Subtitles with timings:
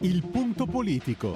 [0.00, 1.34] Il punto politico.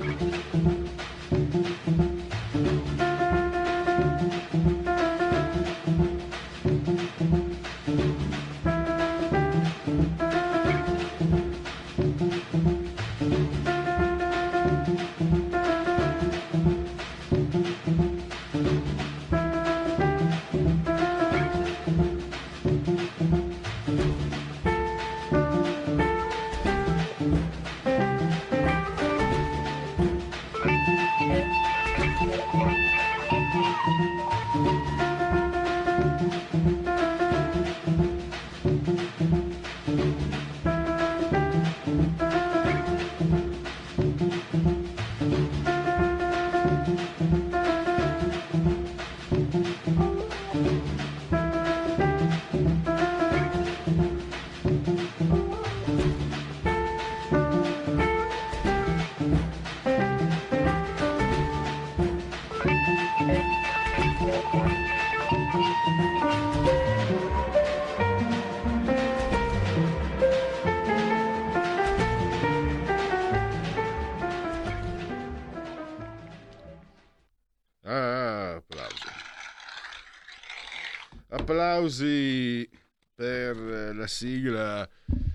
[81.82, 82.70] Applausi
[83.12, 83.56] per
[83.96, 84.88] la sigla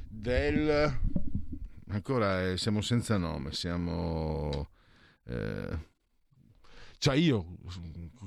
[0.08, 1.00] del...
[1.90, 4.70] Ancora eh, siamo senza nome, siamo...
[5.26, 5.78] Eh...
[7.00, 7.58] Cioè io,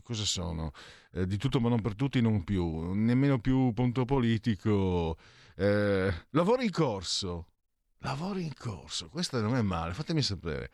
[0.03, 0.73] cosa sono?
[1.13, 5.17] Eh, di tutto ma non per tutti, non più, nemmeno più punto politico.
[5.57, 7.47] Eh, lavoro in corso.
[8.01, 10.71] Lavoro in corso, questo non è male, fatemi sapere.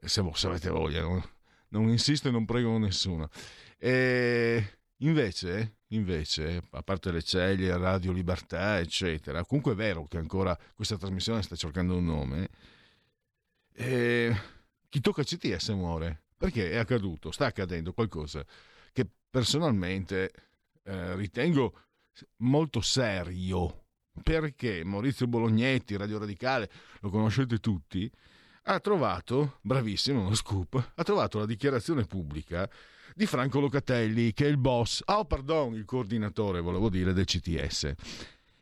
[0.00, 1.30] Se, se avete voglia, no?
[1.70, 3.28] non insisto e non prego nessuno.
[3.76, 10.58] E invece, invece, a parte le ceglie, Radio Libertà, eccetera, comunque è vero che ancora
[10.74, 12.48] questa trasmissione sta cercando un nome.
[13.72, 14.36] E
[14.88, 18.44] chi tocca CTS muore perché è accaduto, sta accadendo qualcosa
[18.92, 20.30] che personalmente
[20.84, 21.80] eh, ritengo
[22.38, 23.80] molto serio.
[24.22, 28.08] Perché Maurizio Bolognetti, Radio Radicale, lo conoscete tutti,
[28.64, 32.68] ha trovato, bravissimo, uno scoop, ha trovato la dichiarazione pubblica
[33.16, 37.92] di Franco Locatelli, che è il boss, oh pardon, il coordinatore, volevo dire, del CTS.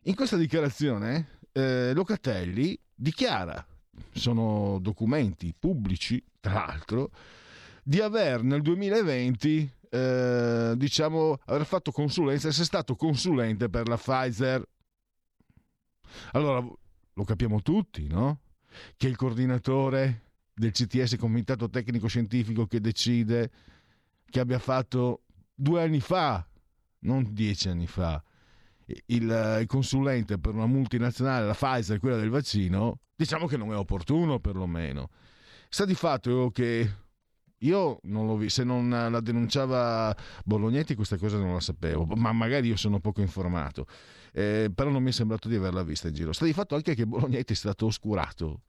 [0.03, 3.67] In questa dichiarazione eh, Locatelli dichiara,
[4.13, 7.11] sono documenti pubblici, tra l'altro,
[7.83, 14.63] di aver nel 2020, eh, diciamo, aver fatto consulenza, essere stato consulente per la Pfizer.
[16.33, 16.63] Allora,
[17.15, 18.41] lo capiamo tutti, no?
[18.99, 20.25] che il coordinatore
[20.55, 23.51] del CTS, Comitato Tecnico Scientifico, che decide,
[24.33, 25.23] che abbia fatto
[25.55, 26.45] due anni fa,
[27.01, 28.21] non dieci anni fa,
[28.87, 33.77] il, il consulente per una multinazionale, la Pfizer, quella del vaccino, diciamo che non è
[33.77, 35.11] opportuno perlomeno.
[35.69, 36.95] Sta di fatto che
[37.59, 42.33] io non l'ho visto, se non la denunciava Bolognetti questa cosa non la sapevo, ma
[42.33, 43.87] magari io sono poco informato
[44.33, 46.33] eh, però non mi è sembrato di averla vista in giro.
[46.33, 48.63] Sta di fatto anche che Bolognetti è stato oscurato.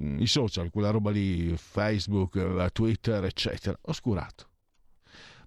[0.00, 4.48] Mm, I social, quella roba lì, Facebook, Twitter, eccetera, oscurato.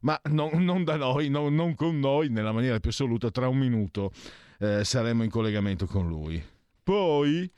[0.01, 3.57] Ma non, non da noi, non, non, con noi, nella maniera più assoluta, tra un
[3.57, 4.11] minuto
[4.59, 6.43] eh, saremo in collegamento con lui.
[6.83, 7.49] Poi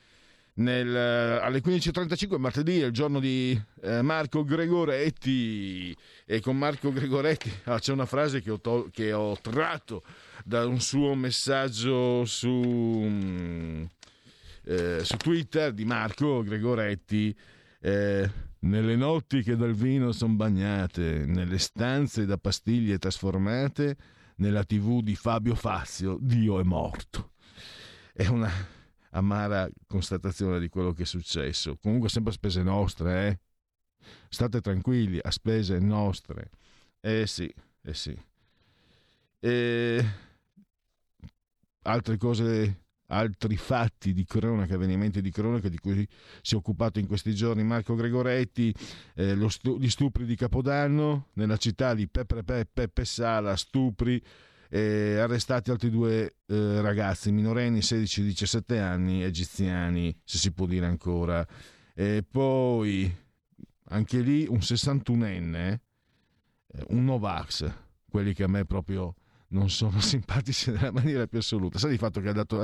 [0.59, 5.95] nel, eh, alle 15.35 martedì è il giorno di eh, Marco Gregoretti
[6.25, 10.03] e con Marco Gregoretti ah, c'è una frase che ho, to- che ho, tratto
[10.43, 13.83] da un suo messaggio su, mm,
[14.65, 17.35] eh, su Twitter di Marco Gregoretti
[17.81, 18.29] eh,
[18.61, 23.97] nelle notti che dal vino sono bagnate nelle stanze da pastiglie trasformate
[24.35, 27.31] nella tv di Fabio Fazio Dio è morto
[28.13, 28.51] è una
[29.11, 31.77] amara constatazione di quello che è successo.
[31.77, 33.39] Comunque sempre a spese nostre, eh?
[34.27, 36.49] State tranquilli, a spese nostre.
[36.99, 37.51] Eh sì,
[37.81, 38.17] eh sì.
[39.39, 40.05] E...
[41.83, 46.07] Altre cose, altri fatti di cronaca, avvenimenti di cronaca di cui
[46.41, 48.73] si è occupato in questi giorni Marco Gregoretti,
[49.15, 54.21] eh, stu- gli stupri di Capodanno nella città di Peppe Peppe Sala, stupri
[54.69, 60.85] eh, arrestati altri due eh, ragazzi minorenni, 16 17 anni, egiziani, se si può dire
[60.85, 61.45] ancora.
[61.93, 63.11] E poi
[63.89, 65.79] anche lì un 61enne,
[66.67, 67.71] eh, un Novax,
[68.07, 69.15] quelli che a me proprio
[69.49, 71.77] non sono simpatici nella maniera più assoluta.
[71.79, 72.63] Sa di fatto che ha dato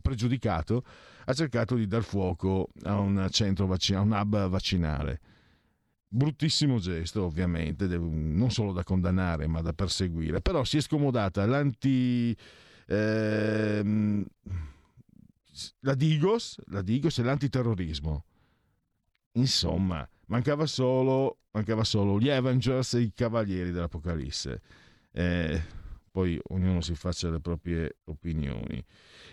[0.00, 0.84] pregiudicato,
[1.24, 5.20] ha cercato di dar fuoco a un centro vaccinale, un hub vaccinale
[6.14, 12.36] bruttissimo gesto ovviamente, non solo da condannare ma da perseguire, però si è scomodata l'anti...
[12.86, 14.24] Ehm,
[15.80, 18.24] la Digos, la Digos e l'antiterrorismo.
[19.32, 24.60] insomma, mancava solo, mancava solo gli Avengers e i Cavalieri dell'Apocalisse.
[25.12, 25.62] Eh,
[26.12, 28.84] poi ognuno si faccia le proprie opinioni.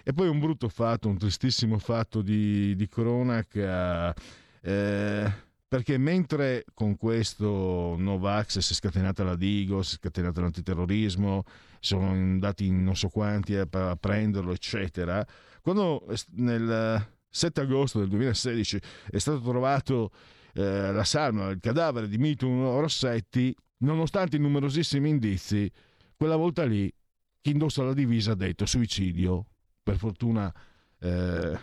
[0.04, 4.16] E poi un brutto fatto, un tristissimo fatto di, di cronaca,
[4.62, 5.32] eh,
[5.68, 11.44] perché mentre con questo Novax si è scatenata la Digo, si è scatenato l'antiterrorismo,
[11.80, 15.24] sono andati non so quanti a, a prenderlo, eccetera,
[15.62, 18.80] quando nel 7 agosto del 2016
[19.12, 20.12] è stato trovato
[20.54, 25.72] eh, la salma, il cadavere di Mitun Rossetti, nonostante i numerosissimi indizi,
[26.20, 26.94] quella volta lì
[27.40, 29.46] chi indossa la divisa ha detto suicidio.
[29.82, 30.54] Per fortuna,
[31.00, 31.60] eh,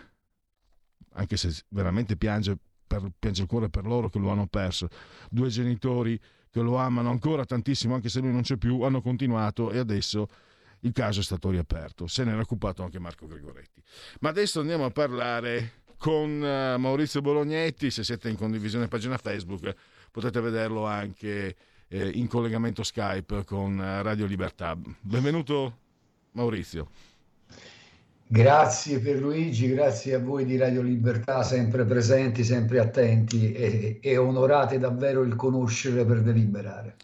[1.13, 2.57] anche se veramente piange,
[2.87, 4.87] per, piange il cuore per loro che lo hanno perso.
[5.29, 6.19] Due genitori
[6.49, 10.27] che lo amano ancora tantissimo, anche se lui non c'è più, hanno continuato e adesso
[10.79, 12.07] il caso è stato riaperto.
[12.07, 13.83] Se ne era occupato anche Marco Gregoretti.
[14.21, 17.91] Ma adesso andiamo a parlare con eh, Maurizio Bolognetti.
[17.91, 19.71] Se siete in condivisione pagina Facebook,
[20.09, 21.55] potete vederlo anche
[21.87, 24.77] eh, in collegamento Skype con eh, Radio Libertà.
[25.01, 25.77] Benvenuto
[26.31, 26.89] Maurizio.
[28.29, 34.79] Grazie Pierluigi, grazie a voi di Radio Libertà, sempre presenti, sempre attenti e, e onorate
[34.79, 36.95] davvero il conoscere per deliberare.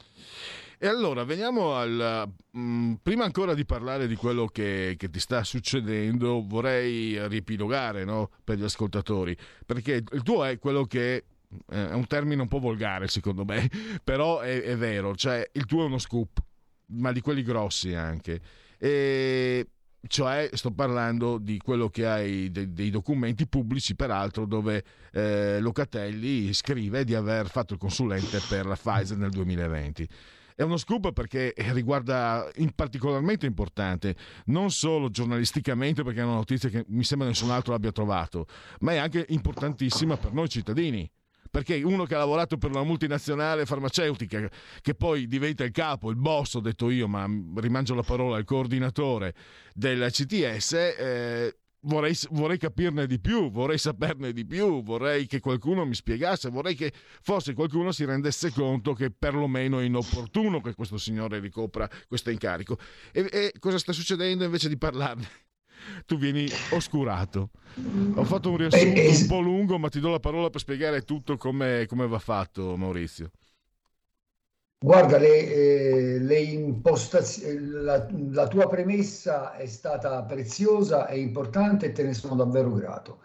[0.77, 2.29] E allora veniamo al.
[2.51, 8.03] Mh, mm, prima ancora di parlare di quello che, che, ti sta succedendo, vorrei riepilogare
[8.03, 9.33] no, per gli ascoltatori,
[9.65, 11.23] perché il tuo è quello che
[11.67, 13.69] è un termine un po' volgare secondo me,
[14.03, 16.41] però è, è vero, cioè il tuo è uno scoop,
[16.87, 18.41] ma di quelli grossi anche.
[18.77, 19.67] E
[20.07, 24.83] cioè sto parlando di quello che hai dei, dei documenti pubblici peraltro dove
[25.13, 30.07] eh, Locatelli scrive di aver fatto il consulente per la Pfizer nel 2020
[30.55, 34.15] è uno scoop perché riguarda in particolarmente importante
[34.45, 38.45] non solo giornalisticamente perché è una notizia che mi sembra nessun altro l'abbia trovato
[38.81, 41.09] ma è anche importantissima per noi cittadini
[41.53, 44.49] perché uno che ha lavorato per una multinazionale farmaceutica,
[44.81, 48.43] che poi diventa il capo, il boss, ho detto io, ma rimangio la parola, il
[48.43, 49.35] coordinatore
[49.71, 55.83] del CTS, eh, Vorrei, vorrei, capirne di più, vorrei saperne di più, vorrei che qualcuno
[55.83, 60.97] mi spiegasse, vorrei che forse qualcuno si rendesse conto che perlomeno è inopportuno che questo
[60.97, 62.77] signore ricopra questo incarico.
[63.11, 65.27] E, e cosa sta succedendo invece di parlarne?
[66.05, 67.49] Tu vieni oscurato.
[68.15, 71.01] Ho fatto un riassunto eh, un po' lungo, ma ti do la parola per spiegare
[71.01, 73.31] tutto come, come va fatto, Maurizio.
[74.83, 81.91] Guarda, le, eh, le impostazioni, la, la, tua premessa è stata preziosa e importante e
[81.93, 83.19] te ne sono davvero grato.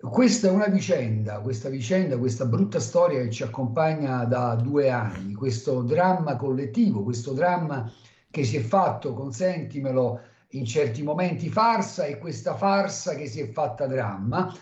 [0.00, 5.34] Questa è una vicenda, questa vicenda, questa brutta storia che ci accompagna da due anni,
[5.34, 7.88] questo dramma collettivo, questo dramma
[8.28, 13.48] che si è fatto, consentimelo, in certi momenti farsa e questa farsa che si è
[13.50, 14.54] fatta dramma,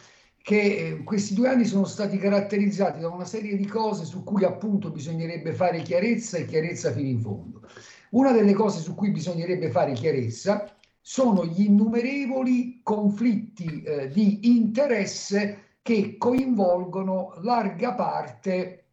[0.43, 4.45] che eh, questi due anni sono stati caratterizzati da una serie di cose su cui
[4.45, 7.63] appunto bisognerebbe fare chiarezza e chiarezza fino in fondo.
[8.11, 15.65] Una delle cose su cui bisognerebbe fare chiarezza sono gli innumerevoli conflitti eh, di interesse
[15.83, 18.85] che coinvolgono larga parte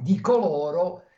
[0.00, 1.11] di coloro eh,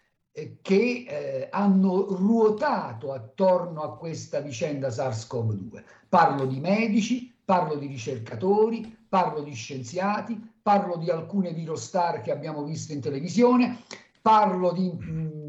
[0.63, 5.85] che eh, hanno ruotato attorno a questa vicenda SARS-CoV-2.
[6.09, 12.65] Parlo di medici, parlo di ricercatori, parlo di scienziati, parlo di alcune virostar che abbiamo
[12.65, 13.79] visto in televisione,
[14.21, 14.91] parlo di,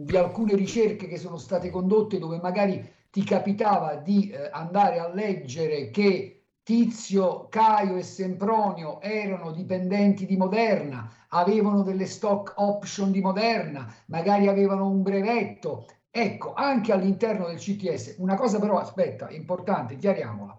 [0.03, 5.11] di alcune ricerche che sono state condotte dove magari ti capitava di eh, andare a
[5.11, 13.21] leggere che Tizio, Caio e Sempronio erano dipendenti di Moderna, avevano delle stock option di
[13.21, 15.85] Moderna, magari avevano un brevetto.
[16.09, 20.57] Ecco, anche all'interno del CTS, una cosa però, aspetta, importante, chiariamola.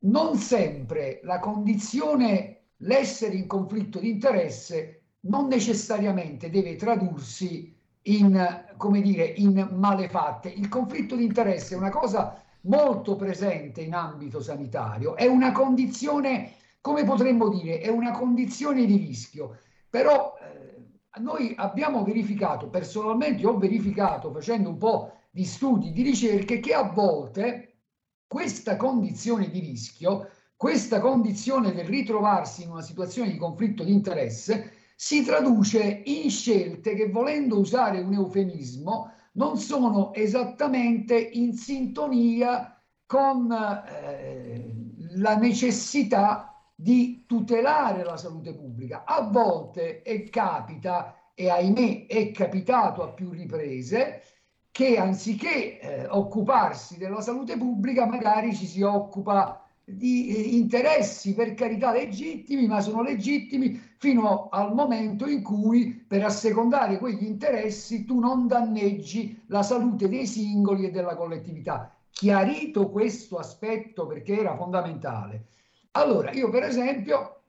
[0.00, 9.00] Non sempre la condizione, l'essere in conflitto di interesse, non necessariamente deve tradursi in, come
[9.00, 10.50] dire, in malefatte.
[10.50, 16.52] Il conflitto di interesse è una cosa molto presente in ambito sanitario, è una condizione,
[16.80, 19.58] come potremmo dire, è una condizione di rischio.
[19.88, 26.60] Però eh, noi abbiamo verificato, personalmente ho verificato facendo un po' di studi, di ricerche,
[26.60, 27.78] che a volte
[28.26, 34.72] questa condizione di rischio, questa condizione del ritrovarsi in una situazione di conflitto di interesse,
[34.96, 43.50] si traduce in scelte che, volendo usare un eufemismo, non sono esattamente in sintonia con
[43.52, 44.74] eh,
[45.16, 49.04] la necessità di tutelare la salute pubblica.
[49.04, 54.22] A volte è capita, e ahimè è capitato a più riprese,
[54.70, 61.54] che anziché eh, occuparsi della salute pubblica magari ci si occupa di eh, interessi per
[61.54, 68.18] carità legittimi, ma sono legittimi fino al momento in cui per assecondare quegli interessi tu
[68.18, 71.96] non danneggi la salute dei singoli e della collettività.
[72.10, 75.46] Chiarito questo aspetto perché era fondamentale.
[75.92, 77.42] Allora, io per esempio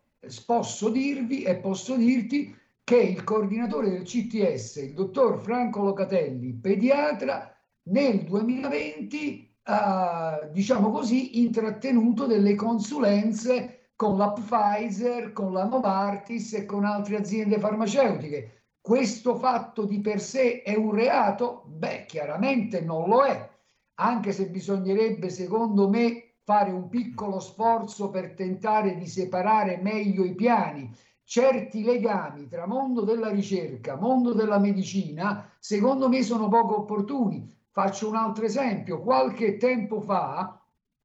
[0.45, 7.51] posso dirvi e posso dirti che il coordinatore del CTS, il dottor Franco Locatelli, pediatra,
[7.89, 16.65] nel 2020 eh, diciamo così, intrattenuto delle consulenze con la Pfizer, con la Novartis e
[16.65, 18.51] con altre aziende farmaceutiche.
[18.79, 21.63] Questo fatto di per sé è un reato?
[21.65, 23.49] Beh, chiaramente non lo è,
[23.95, 30.33] anche se bisognerebbe, secondo me, fare un piccolo sforzo per tentare di separare meglio i
[30.33, 30.89] piani.
[31.23, 37.53] Certi legami tra mondo della ricerca, mondo della medicina, secondo me sono poco opportuni.
[37.77, 39.03] Faccio un altro esempio.
[39.03, 40.59] Qualche tempo fa,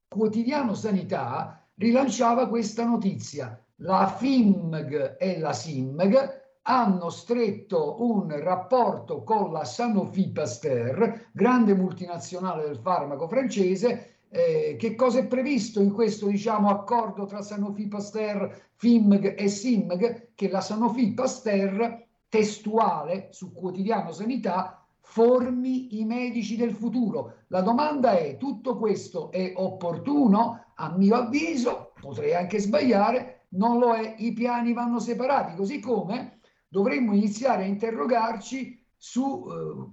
[0.09, 3.63] Quotidiano Sanità rilanciava questa notizia.
[3.83, 12.65] La FIMG e la SIMG hanno stretto un rapporto con la Sanofi Pasteur, grande multinazionale
[12.65, 14.21] del farmaco francese.
[14.31, 20.29] Eh, che cosa è previsto in questo diciamo, accordo tra Sanofi Pasteur, FIMG e SIMG?
[20.35, 27.45] Che la Sanofi Pasteur testuale su quotidiano sanità formi i medici del futuro.
[27.49, 30.73] La domanda è, tutto questo è opportuno?
[30.77, 36.39] A mio avviso, potrei anche sbagliare, non lo è, i piani vanno separati, così come
[36.69, 39.91] dovremmo iniziare a interrogarci sulle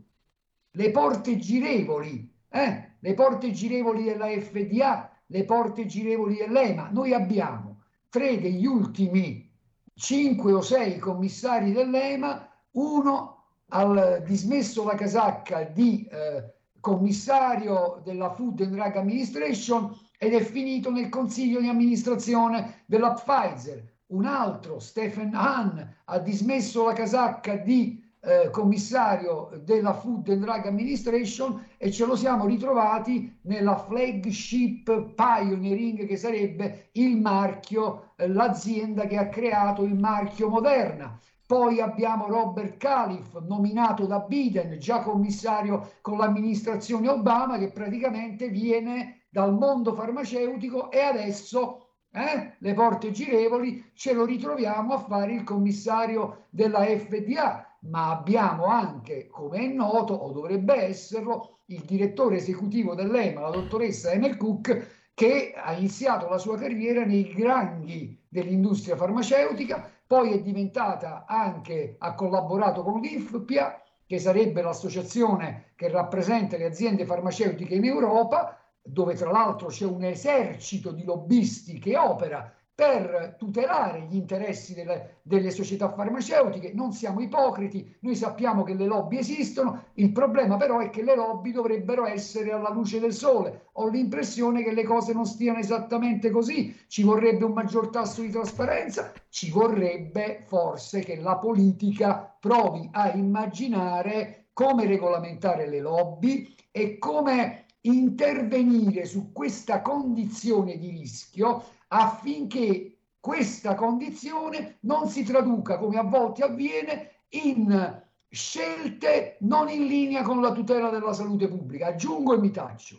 [0.71, 2.95] eh, porte girevoli, eh?
[2.99, 6.89] le porte girevoli della FDA, le porte girevoli dell'EMA.
[6.91, 9.51] Noi abbiamo tre degli ultimi
[9.93, 13.38] cinque o sei commissari dell'EMA, uno
[13.69, 20.91] al dismesso la casacca di eh, commissario della Food and Drug Administration ed è finito
[20.91, 23.83] nel consiglio di amministrazione della Pfizer.
[24.07, 30.65] Un altro, Stephen Hahn, ha dismesso la casacca di eh, commissario della Food and Drug
[30.65, 39.05] Administration e ce lo siamo ritrovati nella flagship pioneering che sarebbe il marchio, eh, l'azienda
[39.05, 41.17] che ha creato il marchio Moderna.
[41.49, 49.23] Poi abbiamo Robert Califf, nominato da Biden, già commissario con l'amministrazione Obama, che praticamente viene
[49.31, 55.43] dal mondo farmaceutico e adesso eh, le porte girevoli ce lo ritroviamo a fare il
[55.43, 57.65] commissario della FDA.
[57.89, 64.11] Ma abbiamo anche, come è noto, o dovrebbe esserlo, il direttore esecutivo dell'EMA, la dottoressa
[64.11, 71.25] Emel Cook, che ha iniziato la sua carriera nei grandi dell'industria farmaceutica, poi è diventata
[71.27, 78.59] anche, ha collaborato con l'IFPIA, che sarebbe l'associazione che rappresenta le aziende farmaceutiche in Europa,
[78.81, 85.17] dove tra l'altro c'è un esercito di lobbisti che opera per tutelare gli interessi delle,
[85.21, 86.71] delle, società farmaceutiche.
[86.73, 91.13] Non siamo ipocriti, noi sappiamo che le lobby esistono, il problema però è che le
[91.13, 93.65] lobby dovrebbero essere alla luce del sole.
[93.73, 98.29] Ho l'impressione che le cose non stiano esattamente così, ci vorrebbe un maggior tasso di
[98.29, 106.97] trasparenza, ci vorrebbe forse che la politica provi a immaginare come regolamentare le lobby e
[106.97, 116.03] come intervenire su questa condizione di rischio affinché questa condizione non si traduca, come a
[116.03, 121.87] volte avviene, in scelte non in linea con la tutela della salute pubblica.
[121.87, 122.97] Aggiungo e mi taccio.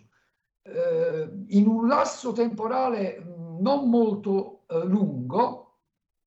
[0.62, 3.22] Eh, in un lasso temporale
[3.60, 5.78] non molto eh, lungo,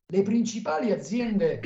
[0.08, 1.62] le principali aziende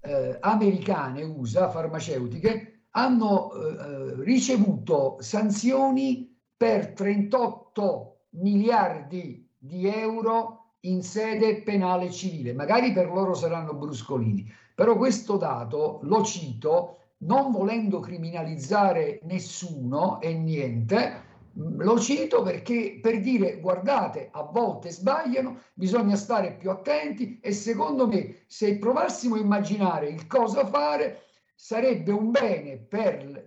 [0.00, 6.29] eh, americane, USA, farmaceutiche, hanno eh, eh, ricevuto sanzioni
[6.60, 12.52] per 38 miliardi di euro in sede penale civile.
[12.52, 20.34] Magari per loro saranno bruscolini, però questo dato lo cito non volendo criminalizzare nessuno e
[20.34, 21.22] niente,
[21.54, 28.06] lo cito perché per dire guardate, a volte sbagliano, bisogna stare più attenti e secondo
[28.06, 31.22] me se provassimo a immaginare il cosa fare
[31.54, 33.44] sarebbe un bene per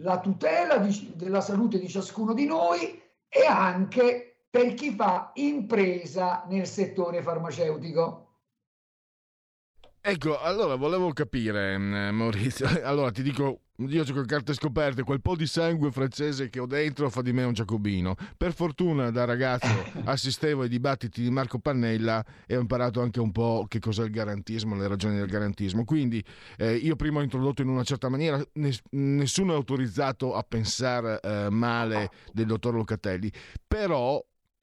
[0.00, 6.44] la tutela di, della salute di ciascuno di noi e anche per chi fa impresa
[6.48, 8.29] nel settore farmaceutico.
[10.02, 12.66] Ecco, allora volevo capire, mm, Maurizio.
[12.82, 17.10] Allora ti dico, io ho carte scoperte, quel po' di sangue francese che ho dentro
[17.10, 18.14] fa di me un giacobino.
[18.34, 19.68] Per fortuna da ragazzo
[20.04, 24.10] assistevo ai dibattiti di Marco Pannella e ho imparato anche un po' che cos'è il
[24.10, 25.84] garantismo, le ragioni del garantismo.
[25.84, 26.24] Quindi
[26.56, 31.20] eh, io prima ho introdotto in una certa maniera, ness- nessuno è autorizzato a pensare
[31.20, 33.30] eh, male del dottor Locatelli,
[33.68, 34.18] però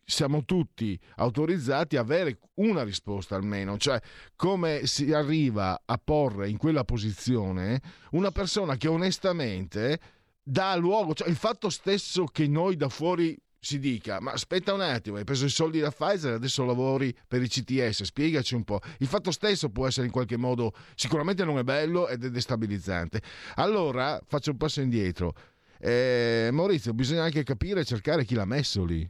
[0.10, 4.00] siamo tutti autorizzati a avere una risposta almeno, cioè
[4.38, 10.00] come si arriva a porre in quella posizione una persona che onestamente
[10.42, 14.80] dà luogo, cioè il fatto stesso che noi da fuori si dica, ma aspetta un
[14.80, 18.80] attimo, hai preso i soldi da Pfizer, adesso lavori per i CTS, spiegaci un po'.
[19.00, 23.22] Il fatto stesso può essere in qualche modo, sicuramente non è bello ed è destabilizzante.
[23.56, 25.34] Allora faccio un passo indietro.
[25.80, 29.08] Eh, Maurizio, bisogna anche capire e cercare chi l'ha messo lì.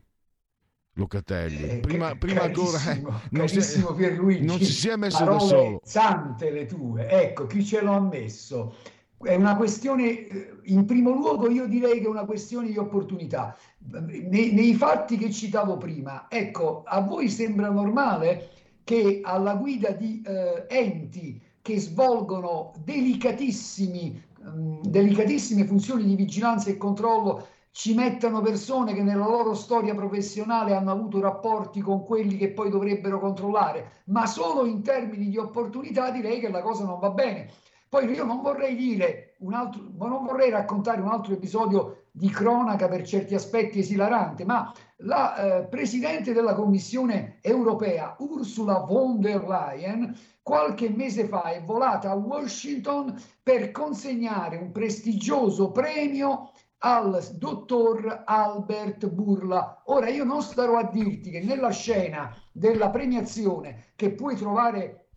[0.97, 1.69] Locatelli.
[1.69, 5.79] Eh, prima, prima ancora eh, non, si, Pierluigi, non si sia messo da solo.
[5.83, 8.75] Sante le tue, ecco chi ce l'ha messo.
[9.19, 13.55] È una questione, eh, in primo luogo io direi che è una questione di opportunità.
[13.79, 18.49] Nei, nei fatti che citavo prima, ecco, a voi sembra normale
[18.83, 26.69] che alla guida di eh, enti che svolgono delicatissimi, mh, mm, delicatissime funzioni di vigilanza
[26.69, 32.35] e controllo ci mettano persone che nella loro storia professionale hanno avuto rapporti con quelli
[32.35, 36.97] che poi dovrebbero controllare, ma solo in termini di opportunità direi che la cosa non
[36.97, 37.51] va bene.
[37.87, 42.87] Poi io non vorrei dire un altro, non vorrei raccontare un altro episodio di cronaca
[42.87, 50.17] per certi aspetti esilarante, ma la eh, Presidente della Commissione europea, Ursula von der Leyen,
[50.41, 59.07] qualche mese fa è volata a Washington per consegnare un prestigioso premio al dottor Albert
[59.09, 59.83] Burla.
[59.85, 65.07] Ora io non starò a dirti che nella scena della premiazione che puoi trovare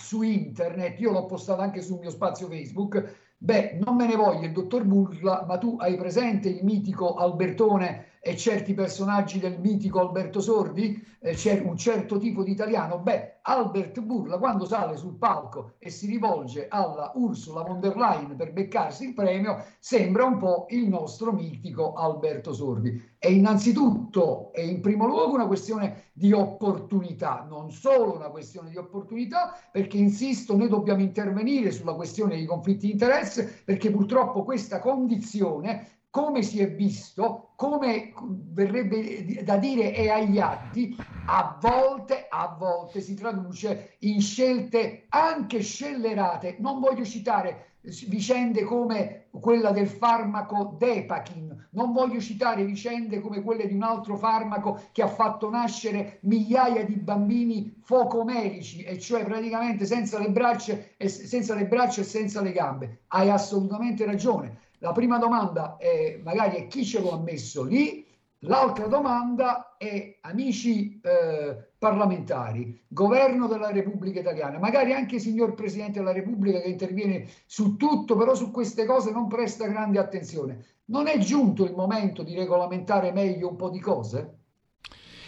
[0.00, 4.46] su internet, io l'ho postata anche sul mio spazio Facebook, beh, non me ne voglio
[4.46, 10.00] il dottor Burla, ma tu hai presente il mitico Albertone e certi personaggi del mitico
[10.00, 15.16] Alberto Sordi, eh, c'è un certo tipo di italiano, beh, Albert Burla quando sale sul
[15.16, 20.36] palco e si rivolge alla Ursula von der Leyen per beccarsi il premio, sembra un
[20.36, 23.16] po' il nostro mitico Alberto Sordi.
[23.18, 28.76] È innanzitutto e in primo luogo una questione di opportunità, non solo una questione di
[28.76, 34.78] opportunità, perché insisto, noi dobbiamo intervenire sulla questione dei conflitti di interesse, perché purtroppo questa
[34.78, 38.12] condizione come si è visto, come
[38.52, 45.60] verrebbe da dire è agli atti, a volte, a volte si traduce in scelte anche
[45.60, 46.58] scellerate.
[46.60, 53.66] Non voglio citare vicende come quella del farmaco Depachin, non voglio citare vicende come quelle
[53.66, 59.84] di un altro farmaco che ha fatto nascere migliaia di bambini focomerici, e cioè praticamente
[59.84, 63.00] senza le braccia e senza le, braccia e senza le gambe.
[63.08, 68.06] Hai assolutamente ragione la prima domanda è magari è chi ce lo ha messo lì,
[68.40, 76.12] l'altra domanda è amici eh, parlamentari, governo della Repubblica Italiana, magari anche signor Presidente della
[76.12, 80.64] Repubblica che interviene su tutto, però su queste cose non presta grande attenzione.
[80.86, 84.36] Non è giunto il momento di regolamentare meglio un po' di cose?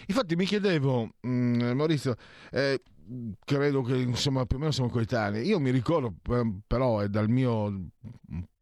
[0.06, 2.16] Infatti mi chiedevo, mm, Maurizio,
[2.50, 2.80] eh,
[3.44, 5.46] credo che insomma più o meno siamo coetanei.
[5.46, 6.14] Io mi ricordo
[6.66, 7.90] però è dal mio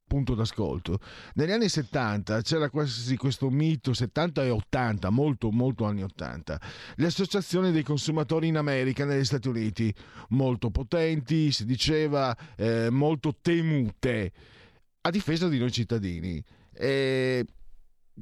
[0.09, 0.99] punto d'ascolto.
[1.35, 6.61] Negli anni 70 c'era quasi questo mito, 70 e 80, molto molto anni 80,
[6.97, 9.95] le associazioni dei consumatori in America, negli Stati Uniti,
[10.31, 14.33] molto potenti, si diceva, eh, molto temute,
[15.03, 16.43] a difesa di noi cittadini.
[16.73, 17.47] E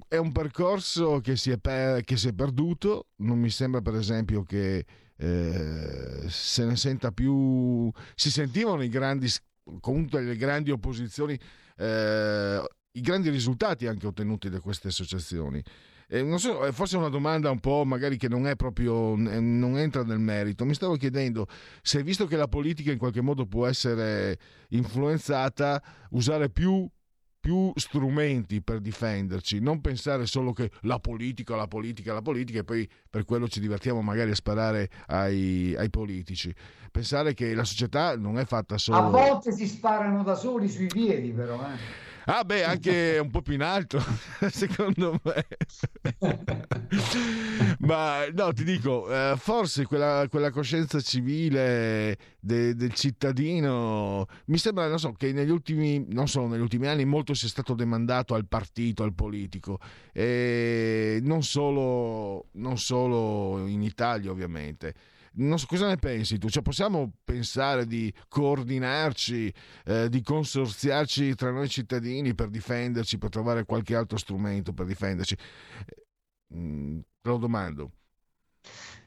[0.08, 3.94] è un percorso che si è, per, che si è perduto, non mi sembra per
[3.94, 4.84] esempio che
[5.16, 9.30] eh, se ne senta più, si sentivano i grandi
[9.80, 11.38] comunque le grandi opposizioni
[11.76, 15.62] eh, i grandi risultati anche ottenuti da queste associazioni.
[16.08, 20.04] Eh, so, forse è una domanda un po' magari che non è proprio, non entra
[20.04, 20.64] nel merito.
[20.64, 21.46] Mi stavo chiedendo
[21.82, 26.88] se, visto che la politica in qualche modo può essere influenzata, usare più,
[27.46, 32.64] più strumenti per difenderci, non pensare solo che la politica, la politica, la politica e
[32.64, 36.52] poi per quello ci divertiamo magari a sparare ai, ai politici.
[36.90, 38.98] Pensare che la società non è fatta solo...
[38.98, 41.60] A volte si sparano da soli sui piedi però.
[41.62, 42.05] Eh.
[42.28, 44.00] Ah beh, anche un po' più in alto,
[44.50, 45.46] secondo me.
[47.78, 54.88] Ma no, ti dico, eh, forse quella, quella, coscienza civile de, del cittadino, mi sembra,
[54.88, 58.46] non so, che negli ultimi, non solo negli ultimi anni, molto sia stato demandato al
[58.46, 59.78] partito, al politico,
[60.12, 64.94] e non solo, non solo in Italia ovviamente
[65.36, 66.48] non so, cosa ne pensi tu?
[66.48, 69.52] Cioè, possiamo pensare di coordinarci,
[69.84, 75.36] eh, di consorziarci tra noi cittadini per difenderci, per trovare qualche altro strumento per difenderci?
[76.54, 77.90] Mm, te lo domando.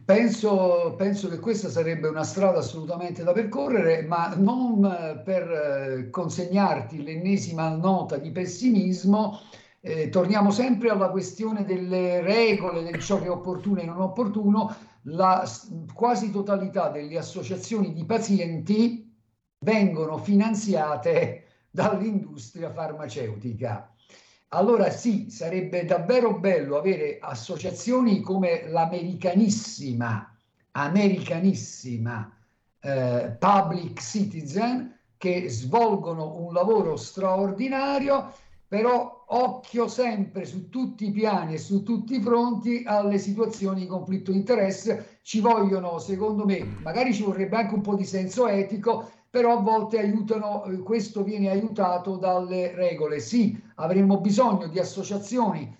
[0.04, 7.04] Penso, penso, che questa sarebbe una strada assolutamente da percorrere, ma non per eh, consegnarti
[7.04, 9.39] l'ennesima nota di pessimismo,
[9.82, 14.76] eh, torniamo sempre alla questione delle regole, di ciò che è opportuno e non opportuno,
[15.04, 15.48] la
[15.94, 19.16] quasi totalità delle associazioni di pazienti
[19.60, 23.94] vengono finanziate dall'industria farmaceutica.
[24.50, 30.36] Allora sì, sarebbe davvero bello avere associazioni come l'americanissima,
[30.72, 32.36] americanissima
[32.80, 38.34] eh, Public Citizen che svolgono un lavoro straordinario,
[38.68, 43.88] però occhio sempre su tutti i piani e su tutti i fronti alle situazioni di
[43.88, 45.20] conflitto di interesse.
[45.22, 49.62] Ci vogliono, secondo me, magari ci vorrebbe anche un po' di senso etico, però a
[49.62, 53.20] volte aiutano, eh, questo viene aiutato dalle regole.
[53.20, 55.78] Sì, avremmo bisogno di associazioni,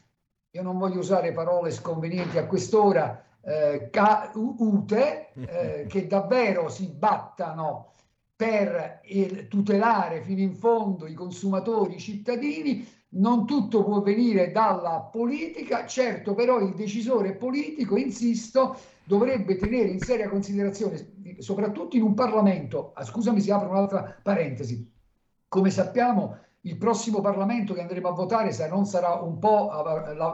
[0.52, 3.90] io non voglio usare parole sconvenienti a quest'ora, eh,
[4.34, 7.94] ute, eh, che davvero si battano
[8.36, 15.10] per il, tutelare fino in fondo i consumatori, i cittadini, non tutto può venire dalla
[15.12, 22.13] politica, certo però il decisore politico, insisto, dovrebbe tenere in seria considerazione, soprattutto in un
[22.13, 24.88] Parlamento, ah, scusami si apre un'altra parentesi,
[25.48, 29.72] come sappiamo il prossimo Parlamento che andremo a votare se non sarà un po'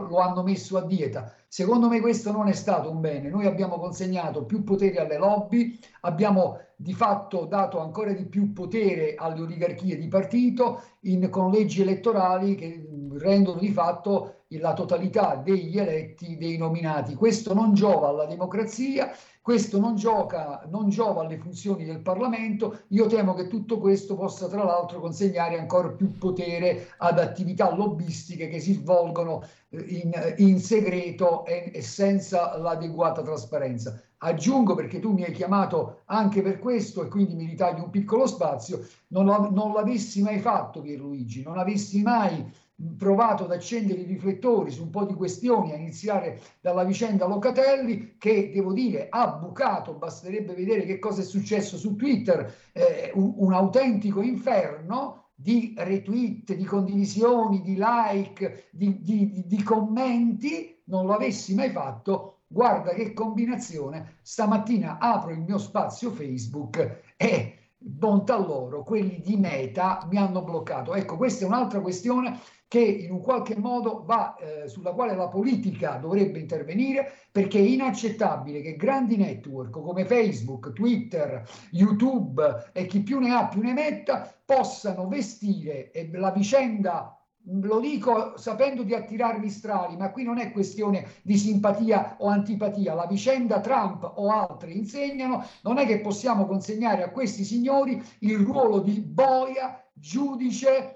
[0.09, 1.31] lo hanno messo a dieta.
[1.47, 3.29] Secondo me questo non è stato un bene.
[3.29, 9.15] Noi abbiamo consegnato più potere alle lobby, abbiamo di fatto dato ancora di più potere
[9.15, 12.85] alle oligarchie di partito in, con leggi elettorali che
[13.17, 17.15] rendono di fatto la totalità degli eletti dei nominati.
[17.15, 19.11] Questo non giova alla democrazia
[19.45, 22.79] questo non, gioca, non giova alle funzioni del Parlamento.
[22.88, 28.47] Io temo che tutto questo possa, tra l'altro, consegnare ancora più potere ad attività lobbistiche
[28.47, 34.01] che si svolgono eh, in, in segreto e, e senza l'adeguata trasparenza.
[34.25, 38.25] Aggiungo perché tu mi hai chiamato anche per questo e quindi mi ritagli un piccolo
[38.25, 42.51] spazio, non, non l'avessi mai fatto Pierluigi, non avessi mai
[42.97, 48.15] provato ad accendere i riflettori su un po' di questioni, a iniziare dalla vicenda Locatelli,
[48.17, 53.31] che devo dire ha bucato, basterebbe vedere che cosa è successo su Twitter, eh, un,
[53.38, 61.53] un autentico inferno di retweet, di condivisioni, di like, di, di, di, commenti, non l'avessi
[61.53, 69.21] mai fatto, guarda che combinazione, stamattina apro il mio spazio Facebook e bontà loro, quelli
[69.21, 70.95] di Meta mi hanno bloccato.
[70.95, 75.27] Ecco, questa è un'altra questione che in un qualche modo va eh, sulla quale la
[75.27, 83.01] politica dovrebbe intervenire perché è inaccettabile che grandi network come Facebook, Twitter, YouTube e chi
[83.01, 87.14] più ne ha più ne metta possano vestire e la vicenda
[87.47, 92.93] lo dico sapendo di attirarmi strali, ma qui non è questione di simpatia o antipatia.
[92.93, 98.38] La vicenda Trump o altri insegnano, non è che possiamo consegnare a questi signori il
[98.39, 100.94] ruolo di boia, giudice,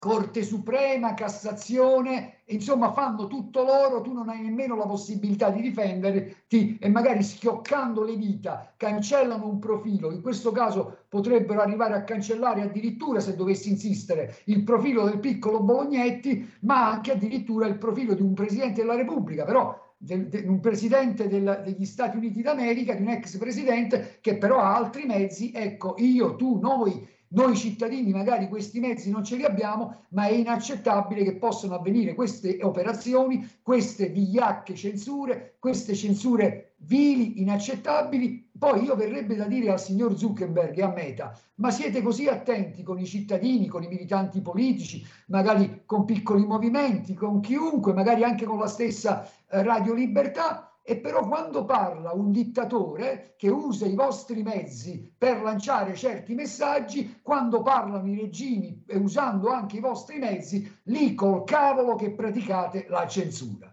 [0.00, 6.78] Corte Suprema, Cassazione, insomma fanno tutto loro, tu non hai nemmeno la possibilità di difenderti
[6.78, 12.62] e magari schioccando le dita cancellano un profilo, in questo caso potrebbero arrivare a cancellare
[12.62, 18.22] addirittura, se dovessi insistere, il profilo del piccolo Bolognetti, ma anche addirittura il profilo di
[18.22, 23.02] un Presidente della Repubblica, però del, de, un presidente del, degli Stati Uniti d'America, di
[23.02, 28.48] un ex presidente che però ha altri mezzi, ecco io, tu, noi noi cittadini magari
[28.48, 34.08] questi mezzi non ce li abbiamo, ma è inaccettabile che possano avvenire queste operazioni, queste
[34.08, 38.50] vigliacche censure, queste censure vili, inaccettabili.
[38.58, 42.82] Poi io verrebbe da dire al signor Zuckerberg e a Meta, ma siete così attenti
[42.82, 48.46] con i cittadini, con i militanti politici, magari con piccoli movimenti, con chiunque, magari anche
[48.46, 53.94] con la stessa eh, Radio Libertà, e però quando parla un dittatore che usa i
[53.94, 60.16] vostri mezzi per lanciare certi messaggi, quando parlano i regimi e usando anche i vostri
[60.16, 63.70] mezzi, lì col cavolo che praticate la censura.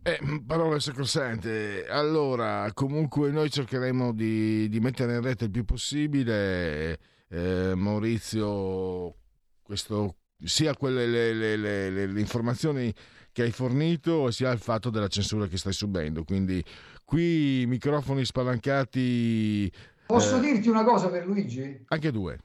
[0.00, 1.86] Eh, parole sacrosante.
[1.86, 6.98] Allora, comunque noi cercheremo di, di, mettere in rete il più possibile.
[7.28, 9.16] Eh, Maurizio,
[9.62, 12.90] questo, sia quelle le, le, le, le informazioni
[13.38, 16.24] che hai fornito sia il fatto della censura che stai subendo.
[16.24, 16.62] Quindi
[17.04, 19.70] qui microfoni spalancati.
[20.06, 21.84] Posso eh, dirti una cosa per Luigi?
[21.86, 22.40] Anche due.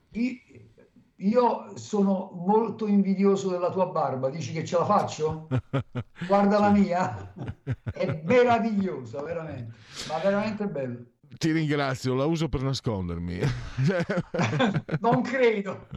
[1.15, 5.47] Io sono molto invidioso della tua barba, dici che ce la faccio?
[6.27, 7.33] Guarda la mia,
[7.91, 9.75] è meravigliosa, veramente,
[10.09, 10.99] ma veramente bella.
[11.35, 13.39] Ti ringrazio, la uso per nascondermi.
[14.99, 15.87] non credo.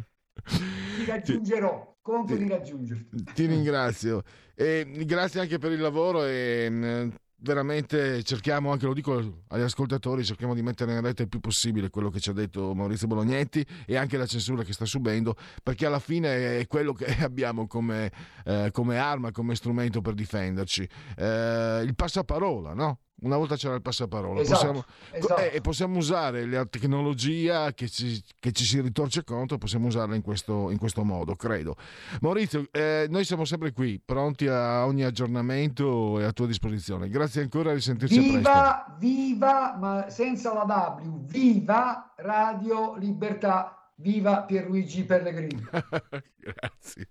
[0.42, 3.24] Ti raggiungerò, conto ti, di raggiungerti.
[3.34, 4.22] Ti ringrazio.
[4.54, 10.24] E grazie anche per il lavoro e mm, veramente cerchiamo, anche lo dico agli ascoltatori,
[10.24, 13.66] cerchiamo di mettere in rete il più possibile quello che ci ha detto Maurizio Bolognetti
[13.84, 18.12] e anche la censura che sta subendo, perché alla fine è quello che abbiamo come,
[18.44, 20.88] eh, come arma, come strumento per difenderci.
[21.16, 23.00] Eh, il passaparola, no?
[23.18, 25.40] Una volta c'era il passaparola esatto, possiamo, esatto.
[25.40, 30.14] Eh, e possiamo usare la tecnologia che ci, che ci, si ritorce contro, possiamo usarla
[30.14, 31.76] in questo, in questo modo, credo.
[32.20, 37.08] Maurizio, eh, noi siamo sempre qui, pronti a ogni aggiornamento e a tua disposizione.
[37.08, 38.96] Grazie ancora, risentirci viva, presto.
[38.98, 45.64] Viva, ma senza la W, viva Radio Libertà, viva Pierluigi Pellegrini.
[46.36, 47.08] Grazie.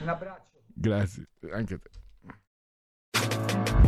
[0.00, 0.60] Un abbraccio.
[0.74, 3.76] Grazie, anche a te.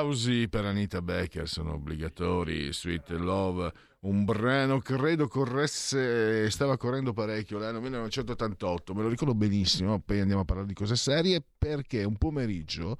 [0.00, 2.72] Applausi per Anita Becker, sono obbligatori.
[2.72, 10.00] Sweet Love, un brano credo corresse, stava correndo parecchio l'anno 1988, me lo ricordo benissimo.
[10.00, 12.96] Poi andiamo a parlare di cose serie perché un pomeriggio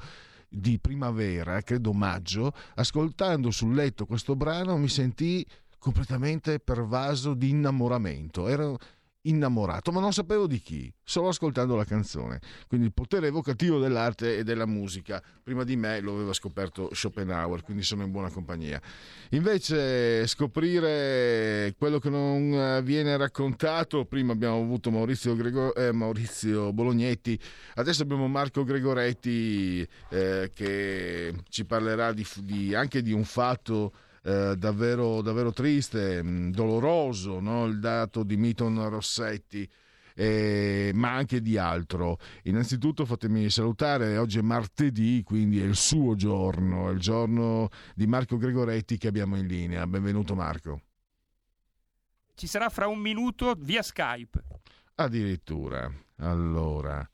[0.46, 5.46] di primavera, credo maggio, ascoltando sul letto questo brano mi sentii
[5.78, 8.46] completamente pervaso di innamoramento.
[8.46, 8.70] Era
[9.22, 12.40] innamorato, ma non sapevo di chi, solo ascoltando la canzone.
[12.66, 15.22] Quindi il potere evocativo dell'arte e della musica.
[15.42, 18.80] Prima di me lo aveva scoperto Schopenhauer, quindi sono in buona compagnia.
[19.30, 27.38] Invece scoprire quello che non viene raccontato, prima abbiamo avuto Maurizio, Grego, eh, Maurizio Bolognetti,
[27.74, 34.54] adesso abbiamo Marco Gregoretti eh, che ci parlerà di, di, anche di un fatto eh,
[34.56, 37.66] davvero, davvero triste, mm, doloroso, no?
[37.66, 39.68] il dato di Miton Rossetti.
[40.14, 42.18] Eh, ma anche di altro.
[42.42, 48.06] Innanzitutto fatemi salutare, oggi è martedì, quindi è il suo giorno, è il giorno di
[48.06, 49.86] Marco Gregoretti che abbiamo in linea.
[49.86, 50.82] Benvenuto Marco.
[52.34, 54.42] Ci sarà fra un minuto via Skype.
[54.96, 55.90] Addirittura.
[56.16, 57.08] Allora,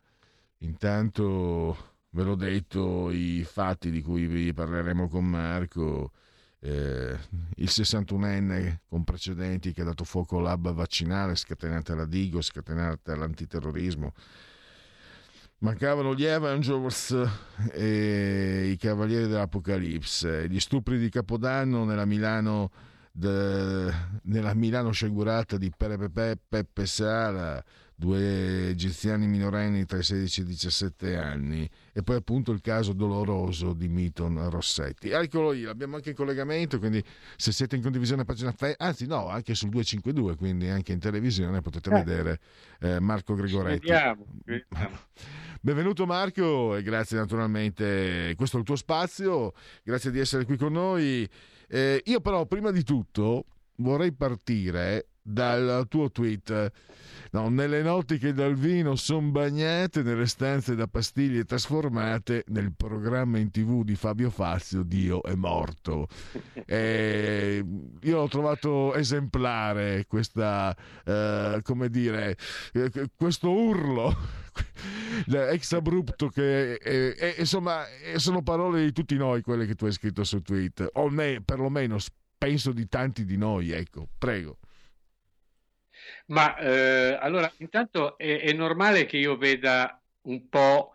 [0.59, 6.11] intanto ve l'ho detto i fatti di cui vi parleremo con Marco
[6.67, 7.17] eh,
[7.57, 14.13] il 61enne con precedenti che ha dato fuoco all'hub vaccinale scatenata alla Digo, scatenata all'antiterrorismo.
[15.59, 17.17] Mancavano gli Avengers
[17.73, 22.71] e i Cavalieri dell'Apocalisse, gli stupri di Capodanno nella Milano,
[23.13, 23.93] de,
[24.25, 27.65] nella Milano sciagurata di Pepe Peppe Sala,
[27.99, 32.93] due egiziani minorenni tra i 16 e i 17 anni e poi appunto il caso
[32.93, 35.09] doloroso di Miton Rossetti.
[35.09, 37.03] Eccolo lì, l'abbiamo anche in collegamento, quindi
[37.37, 41.63] se siete in condivisione pagina Facebook, anzi no, anche sul 252, quindi anche in televisione
[41.63, 41.95] potete eh.
[41.95, 42.41] vedere
[42.81, 43.87] eh, Marco Gregoretti.
[43.87, 44.99] Vediamo, vediamo.
[45.63, 50.73] Benvenuto Marco e grazie naturalmente, questo è il tuo spazio, grazie di essere qui con
[50.73, 51.27] noi.
[51.67, 56.73] Eh, io però prima di tutto vorrei partire dal tuo tweet
[57.37, 63.39] No, nelle notti che dal vino sono bagnate, nelle stanze da pastiglie trasformate, nel programma
[63.39, 66.09] in tv di Fabio Fazio, Dio è morto.
[66.65, 67.63] E
[68.01, 72.37] io l'ho trovato esemplare questa, eh, come dire,
[73.15, 74.17] questo urlo
[75.27, 77.83] ex abrupto che eh, eh, insomma
[78.17, 81.99] sono parole di tutti noi quelle che tu hai scritto su tweet o ne, perlomeno
[82.39, 84.57] penso di tanti di noi ecco prego
[86.27, 90.93] ma eh, allora, intanto è, è, normale che io veda un po'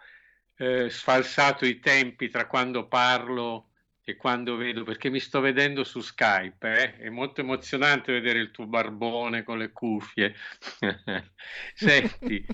[0.58, 3.68] eh, sfalsato i tempi tra quando parlo
[4.04, 6.98] e quando vedo, perché mi sto vedendo su Skype, eh?
[6.98, 10.36] è molto emozionante vedere il tuo barbone con le cuffie.
[11.76, 12.46] Senti.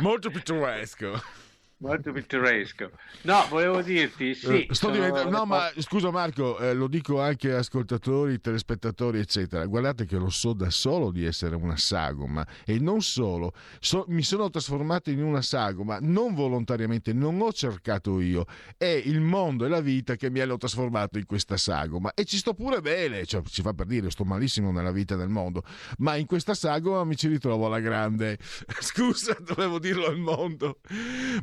[0.00, 1.42] molto pittoresco
[1.84, 2.90] molto pittoresco.
[3.22, 4.66] No, volevo dirti, eh, sì.
[4.70, 5.30] Sto diventando...
[5.30, 9.66] No, ma scusa Marco, eh, lo dico anche a ascoltatori, telespettatori, eccetera.
[9.66, 13.52] Guardate che lo so da solo di essere una sagoma e non solo.
[13.80, 18.46] So, mi sono trasformato in una sagoma, non volontariamente, non ho cercato io.
[18.76, 22.38] È il mondo e la vita che mi hanno trasformato in questa sagoma e ci
[22.38, 25.62] sto pure bene, cioè, ci fa per dire, sto malissimo nella vita del mondo,
[25.98, 28.38] ma in questa sagoma mi ci ritrovo alla grande.
[28.80, 30.78] Scusa, dovevo dirlo al mondo.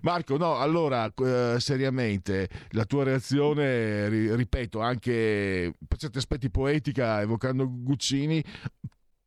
[0.02, 6.50] Marco Ecco, no, allora, eh, seriamente, la tua reazione, ri- ripeto, anche per certi aspetti
[6.50, 8.42] poetica, evocando Guccini,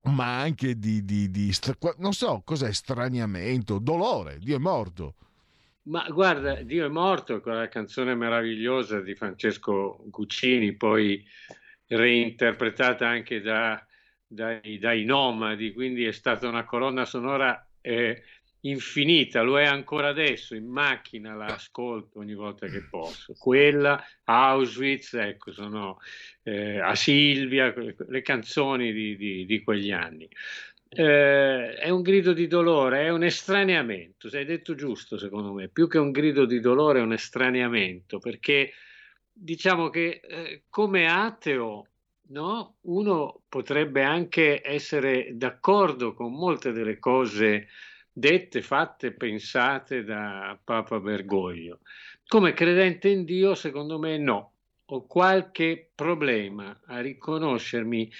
[0.04, 1.52] ma anche di, di, di
[1.98, 5.16] non so, cos'è straniamento, dolore, Dio è morto.
[5.82, 11.22] Ma guarda, Dio è morto, quella canzone meravigliosa di Francesco Guccini, poi
[11.86, 13.84] reinterpretata anche da,
[14.26, 18.22] dai, dai Nomadi, quindi è stata una colonna sonora eh,
[18.64, 23.34] infinita, lo è ancora adesso, in macchina la ascolto ogni volta che posso.
[23.38, 25.98] Quella, Auschwitz, ecco, sono
[26.42, 27.74] eh, a Silvia,
[28.08, 30.28] le canzoni di, di, di quegli anni.
[30.88, 35.88] Eh, è un grido di dolore, è un estraneamento, sei detto giusto secondo me, più
[35.88, 38.72] che un grido di dolore è un estraneamento, perché
[39.32, 41.88] diciamo che eh, come ateo
[42.28, 47.66] no, uno potrebbe anche essere d'accordo con molte delle cose
[48.16, 51.80] dette, fatte, pensate da Papa Bergoglio.
[52.26, 54.52] Come credente in Dio, secondo me no.
[54.86, 58.10] Ho qualche problema a riconoscermi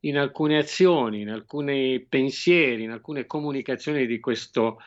[0.00, 4.78] in alcune azioni, in alcuni pensieri, in alcune comunicazioni di questo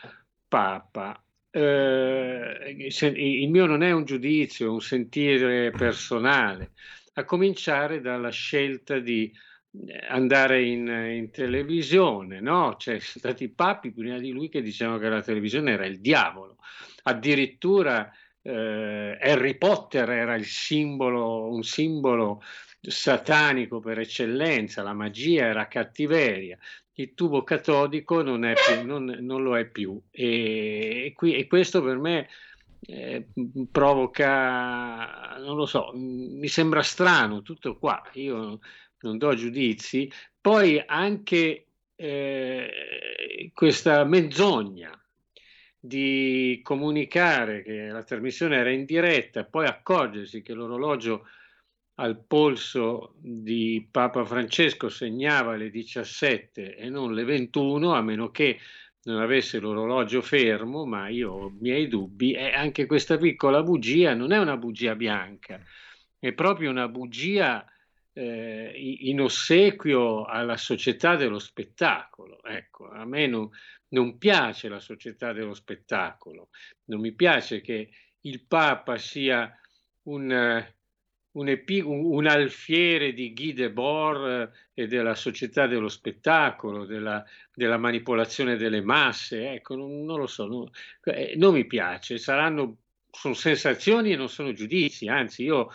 [0.47, 1.23] Papa.
[1.49, 6.71] Eh, il mio non è un giudizio, è un sentire personale,
[7.13, 9.31] a cominciare dalla scelta di
[10.09, 12.75] andare in, in televisione, no?
[12.77, 16.57] C'è stati i papi prima di lui che dicevano che la televisione era il diavolo.
[17.03, 18.11] Addirittura
[18.41, 22.41] eh, Harry Potter era il simbolo, un simbolo
[22.79, 26.57] satanico per eccellenza, la magia era cattiveria,
[26.93, 31.47] il tubo catodico non, è più, non, non lo è più e, e, qui, e
[31.47, 32.27] questo per me
[32.79, 33.27] eh,
[33.71, 38.59] provoca, non lo so, mi sembra strano tutto qua, io
[39.01, 44.91] non do giudizi, poi anche eh, questa menzogna
[45.79, 51.27] di comunicare che la trasmissione era in diretta poi accorgersi che l'orologio
[51.99, 58.59] al polso di Papa Francesco segnava le 17 e non le 21, a meno che
[59.03, 64.13] non avesse l'orologio fermo, ma io ho i miei dubbi, e anche questa piccola bugia
[64.13, 65.59] non è una bugia bianca,
[66.19, 67.65] è proprio una bugia
[68.17, 72.43] eh, in ossequio alla società dello spettacolo.
[72.43, 73.47] Ecco, a me non,
[73.89, 76.49] non piace la società dello spettacolo,
[76.85, 77.89] non mi piace che
[78.21, 79.55] il Papa sia
[80.03, 80.65] un,
[81.31, 88.57] un, epi, un, alfiere di Guy Debord e della società dello spettacolo, della, della manipolazione
[88.57, 90.67] delle masse, ecco, non, non lo so, non,
[91.03, 92.77] eh, non mi piace, saranno,
[93.11, 95.69] sono sensazioni e non sono giudizi, anzi io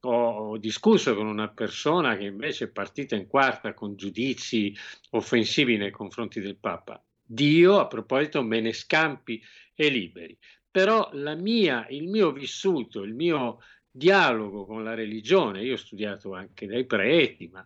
[0.00, 4.74] ho discusso con una persona che invece è partita in quarta con giudizi
[5.10, 7.02] offensivi nei confronti del Papa.
[7.24, 9.42] Dio, a proposito, me ne scampi
[9.74, 10.36] e liberi.
[10.70, 13.58] Però mia, il mio vissuto, il mio
[13.90, 17.64] dialogo con la religione, io ho studiato anche dai preti, ma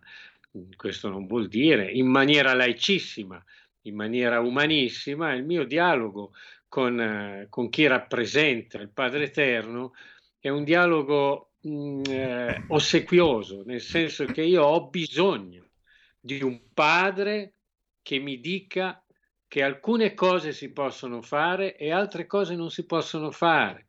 [0.75, 3.43] questo non vuol dire in maniera laicissima,
[3.81, 6.31] in maniera umanissima, il mio dialogo
[6.67, 9.93] con, eh, con chi rappresenta il Padre Eterno
[10.39, 15.69] è un dialogo mh, mm, eh, ossequioso, nel senso che io ho bisogno
[16.19, 17.55] di un padre
[18.01, 19.03] che mi dica
[19.47, 23.87] che alcune cose si possono fare e altre cose non si possono fare,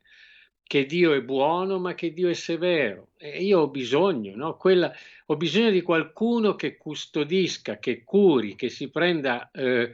[0.61, 3.09] che Dio è buono ma che Dio è severo.
[3.17, 4.57] E io ho bisogno, no?
[4.57, 4.93] Quella,
[5.27, 9.91] ho bisogno di qualcuno che custodisca, che curi, che si prenda eh,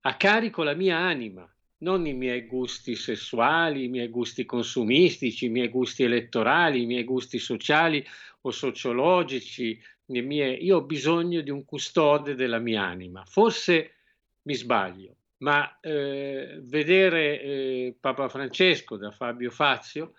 [0.00, 1.46] a carico la mia anima,
[1.80, 7.04] non i miei gusti sessuali, i miei gusti consumistici, i miei gusti elettorali, i miei
[7.04, 8.04] gusti sociali
[8.42, 9.80] o sociologici.
[10.06, 10.52] Mie...
[10.52, 13.24] Io ho bisogno di un custode della mia anima.
[13.24, 13.92] Forse
[14.42, 20.14] mi sbaglio, ma eh, vedere eh, Papa Francesco da Fabio Fazio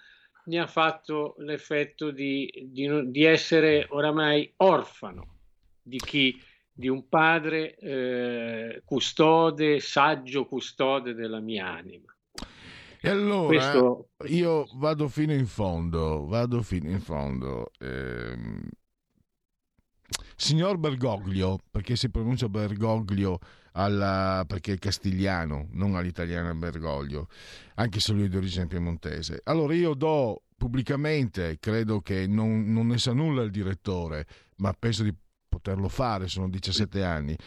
[0.46, 5.38] mi ha fatto l'effetto di, di, di essere oramai orfano
[5.82, 6.42] di chi
[6.82, 12.14] di un padre eh, custode, saggio custode della mia anima.
[13.00, 14.10] E allora Questo...
[14.26, 17.72] io vado fino in fondo, vado fino in fondo.
[17.80, 18.68] Ehm...
[20.36, 23.38] Signor Bergoglio, perché si pronuncia Bergoglio
[23.74, 27.28] alla, perché è castigliano, non all'italiano Bergoglio,
[27.76, 29.42] anche se lui è di origine piemontese.
[29.44, 34.26] Allora io do pubblicamente, credo che non, non ne sa nulla il direttore,
[34.58, 35.14] ma penso di
[35.62, 37.38] poterlo fare, sono 17 anni.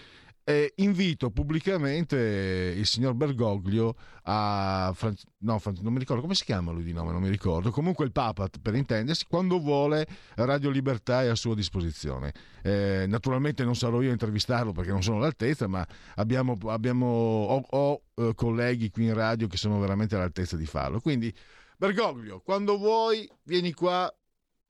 [0.47, 5.15] E invito pubblicamente il signor Bergoglio a Fran...
[5.39, 7.71] no, non mi ricordo come si chiama lui di nome, non mi ricordo.
[7.71, 12.35] Comunque il Papa, per intendersi, quando vuole Radio Libertà è a sua disposizione.
[12.62, 15.87] Eh, naturalmente non sarò io a intervistarlo perché non sono all'altezza, ma
[16.17, 21.01] abbiamo, abbiamo ho, ho eh, colleghi qui in radio che sono veramente all'altezza di farlo.
[21.01, 21.35] Quindi
[21.79, 24.15] Bergoglio, quando vuoi, vieni qua,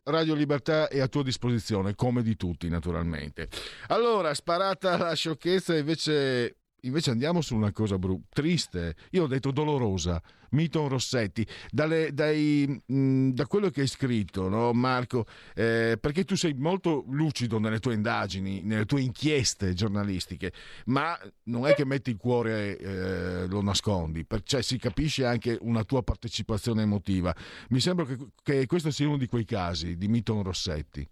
[0.05, 3.48] Radio Libertà è a tua disposizione, come di tutti naturalmente.
[3.88, 8.96] Allora, sparata la sciocchezza, invece, invece andiamo su una cosa bru- triste.
[9.12, 10.20] Io ho detto dolorosa.
[10.55, 16.36] Milton Rossetti, dalle, dai, mh, da quello che hai scritto, no, Marco, eh, perché tu
[16.36, 20.52] sei molto lucido nelle tue indagini, nelle tue inchieste giornalistiche,
[20.86, 25.84] ma non è che metti il cuore, eh, lo nascondi, cioè si capisce anche una
[25.84, 27.34] tua partecipazione emotiva.
[27.68, 31.07] Mi sembra che, che questo sia uno di quei casi di Milton Rossetti.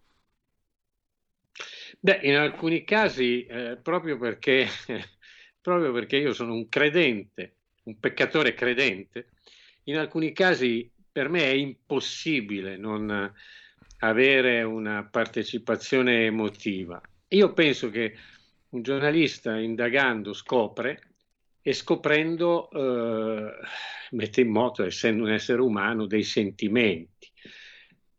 [2.01, 4.67] Beh, in alcuni casi, eh, proprio, perché,
[5.61, 9.29] proprio perché io sono un credente, un peccatore credente,
[9.85, 13.33] in alcuni casi per me è impossibile non
[13.99, 17.01] avere una partecipazione emotiva.
[17.29, 18.17] Io penso che
[18.71, 21.11] un giornalista indagando scopre
[21.61, 23.53] e scoprendo eh,
[24.11, 27.31] mette in moto, essendo un essere umano, dei sentimenti,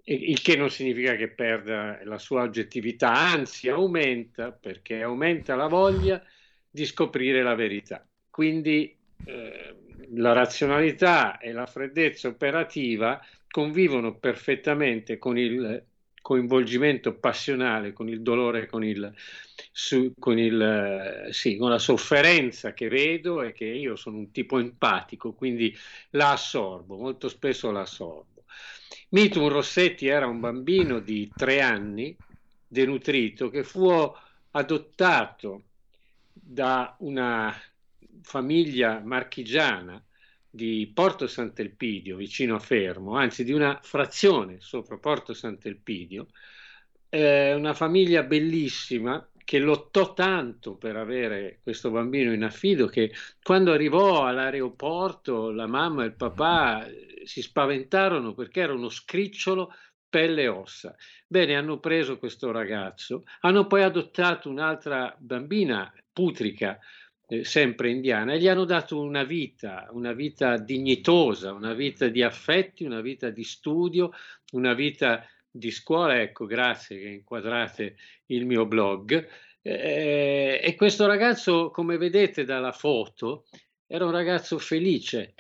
[0.06, 6.24] il che non significa che perda la sua oggettività, anzi aumenta perché aumenta la voglia
[6.70, 8.06] di scoprire la verità.
[8.30, 9.76] Quindi eh,
[10.16, 15.84] la razionalità e la freddezza operativa convivono perfettamente con il
[16.22, 19.14] coinvolgimento passionale, con il dolore, con, il,
[19.72, 24.58] su, con, il, sì, con la sofferenza che vedo e che io sono un tipo
[24.58, 25.76] empatico, quindi
[26.12, 28.46] la assorbo, molto spesso la assorbo.
[29.10, 32.16] Mitun Rossetti era un bambino di tre anni,
[32.66, 33.92] denutrito, che fu
[34.52, 35.64] adottato
[36.32, 37.54] da una
[38.24, 40.04] famiglia marchigiana
[40.50, 46.28] di Porto Sant'Elpidio, vicino a Fermo, anzi di una frazione sopra Porto Sant'Elpidio,
[47.10, 53.72] eh, una famiglia bellissima che lottò tanto per avere questo bambino in affido che quando
[53.72, 56.88] arrivò all'aeroporto la mamma e il papà
[57.24, 59.74] si spaventarono perché era uno scricciolo
[60.08, 60.96] pelle e ossa.
[61.28, 66.80] Bene, hanno preso questo ragazzo, hanno poi adottato un'altra bambina putrica,
[67.28, 72.22] eh, sempre indiana, e gli hanno dato una vita, una vita dignitosa, una vita di
[72.22, 74.12] affetti, una vita di studio,
[74.52, 77.96] una vita di scuola, ecco, grazie che inquadrate
[78.28, 79.28] il mio blog.
[79.62, 83.46] Eh, e questo ragazzo, come vedete dalla foto,
[83.88, 85.36] era un ragazzo felice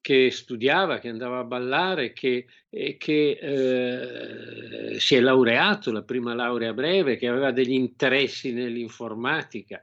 [0.00, 6.72] che studiava, che andava a ballare, che, che eh, si è laureato, la prima laurea
[6.72, 9.82] breve, che aveva degli interessi nell'informatica.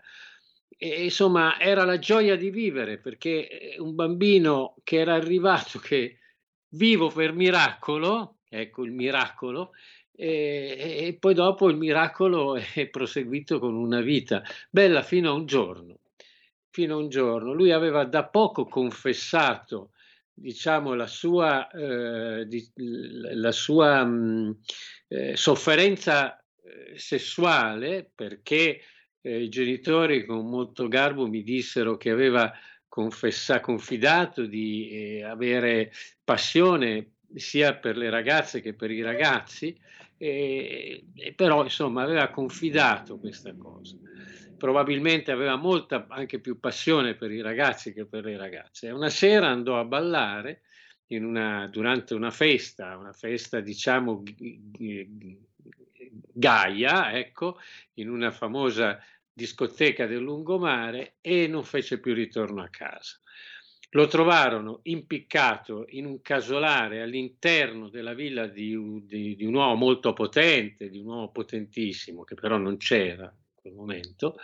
[0.77, 6.19] E, insomma, era la gioia di vivere perché un bambino che era arrivato, che
[6.69, 9.71] vivo per miracolo, ecco il miracolo,
[10.17, 15.45] e, e, poi dopo il miracolo è proseguito con una vita bella fino a un
[15.45, 15.99] giorno.
[16.69, 17.53] Fino a un giorno.
[17.53, 19.91] Lui aveva da poco confessato,
[20.33, 24.51] diciamo, la sua, eh, di, la sua mh, mm,
[25.07, 28.81] eh, sofferenza eh, sessuale perché
[29.25, 32.53] eh, i genitori con molto garbo mi dissero che aveva
[32.87, 35.91] confessa, confidato di eh, avere
[36.23, 39.75] passione sia per le ragazze che per i ragazzi,
[40.17, 41.03] e,
[41.35, 43.97] però insomma aveva confidato questa cosa.
[44.57, 48.91] Probabilmente aveva molta anche più passione per i ragazzi che per le ragazze.
[48.91, 50.61] Una sera andò a ballare
[51.07, 54.23] una, durante una festa, una festa diciamo
[56.31, 57.59] gaia, ecco,
[57.95, 58.99] in una famosa
[59.35, 63.19] discoteca del lungomare e non fece più ritorno a casa.
[63.91, 70.13] Lo trovarono impiccato in un casolare all'interno della villa di, di, di un uomo molto
[70.13, 74.37] potente, di un uomo potentissimo, che però non c'era in quel momento,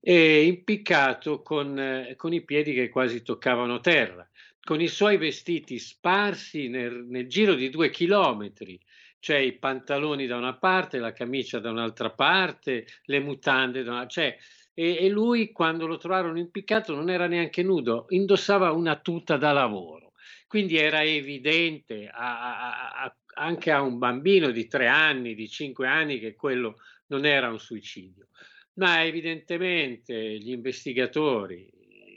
[0.00, 4.28] e impiccato con, eh, con, i piedi che quasi toccavano terra,
[4.62, 8.80] con i suoi vestiti sparsi nel, nel giro di due chilometri,
[9.20, 14.06] cioè i pantaloni da una parte, la camicia da un'altra parte, le mutande da una
[14.06, 14.36] cioè
[14.74, 19.52] e, e lui quando lo trovarono impiccato non era neanche nudo, indossava una tuta da
[19.52, 20.12] lavoro.
[20.46, 25.86] Quindi era evidente a, a, a, anche a un bambino di tre anni, di cinque
[25.86, 28.28] anni, che quello non era un suicidio.
[28.74, 31.70] Ma evidentemente gli investigatori,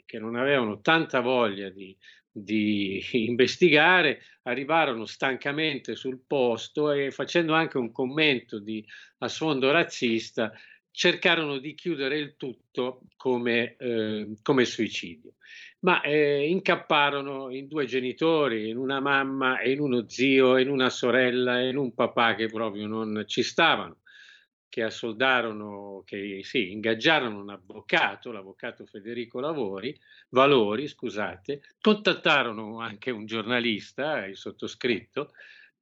[0.05, 1.95] che non avevano tanta voglia di,
[2.33, 8.83] di investigare, arrivarono stancamente sul posto e facendo anche un commento di,
[9.19, 10.51] a sfondo razzista,
[10.91, 15.33] cercarono di chiudere il tutto come, eh, come suicidio,
[15.79, 21.61] ma eh, incapparono in due genitori, in una mamma in uno zio, in una sorella
[21.61, 24.01] in un papà che proprio non ci stavano,
[24.73, 29.95] che assoldarono, che sì, ingaggiarono un avvocato, l'avvocato Federico Lavori,
[30.29, 35.33] Valori, scusate, contattarono anche un giornalista, il sottoscritto,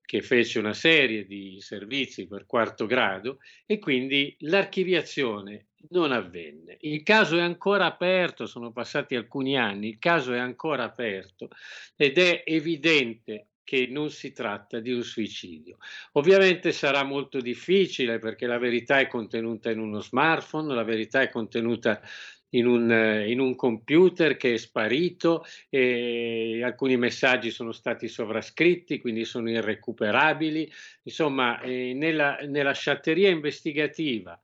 [0.01, 6.75] che fece una serie di servizi per quarto grado e quindi l'archiviazione non avvenne.
[6.81, 11.47] Il caso è ancora aperto, sono passati alcuni anni, il caso è ancora aperto
[11.95, 15.77] ed è evidente che non si tratta di un suicidio.
[16.13, 21.29] Ovviamente sarà molto difficile perché la verità è contenuta in uno smartphone, la verità è
[21.29, 22.01] contenuta
[22.49, 29.23] in un, in un, computer che è sparito e alcuni messaggi sono stati sovrascritti, quindi
[29.23, 30.69] sono irrecuperabili.
[31.03, 34.37] Insomma, eh, nella, nella sciatteria investigativa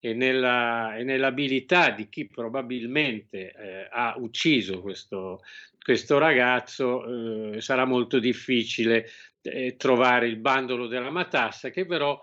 [0.00, 5.42] e, nella, e, nell'abilità di chi probabilmente eh, ha ucciso questo,
[5.82, 9.08] questo ragazzo eh, sarà molto difficile
[9.42, 12.20] eh, trovare il bandolo della matassa che però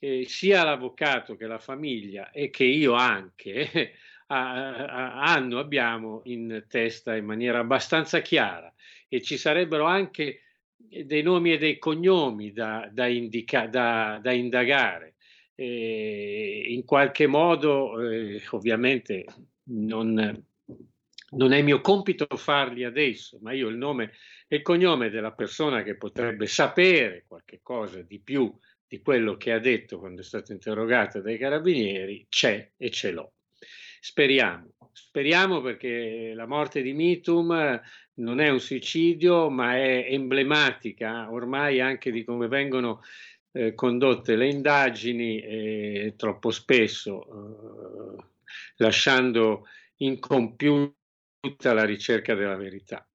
[0.00, 3.92] eh, sia l'avvocato che la famiglia e che io anche
[4.28, 8.72] hanno, abbiamo in testa in maniera abbastanza chiara
[9.08, 10.40] e ci sarebbero anche
[10.76, 15.14] dei nomi e dei cognomi da, da, indica, da, da indagare.
[15.54, 19.24] E in qualche modo, eh, ovviamente,
[19.68, 20.45] non,
[21.36, 24.12] non è mio compito farli adesso, ma io il nome
[24.48, 28.52] e il cognome della persona che potrebbe sapere qualche cosa di più
[28.88, 33.32] di quello che ha detto quando è stato interrogato dai carabinieri c'è e ce l'ho.
[34.00, 34.74] Speriamo.
[34.92, 37.80] speriamo perché la morte di Mitum
[38.14, 43.02] non è un suicidio, ma è emblematica ormai anche di come vengono
[43.52, 48.24] eh, condotte le indagini e troppo spesso eh,
[48.76, 49.64] lasciando
[49.96, 50.95] incompiuta
[51.72, 53.06] la ricerca della verità.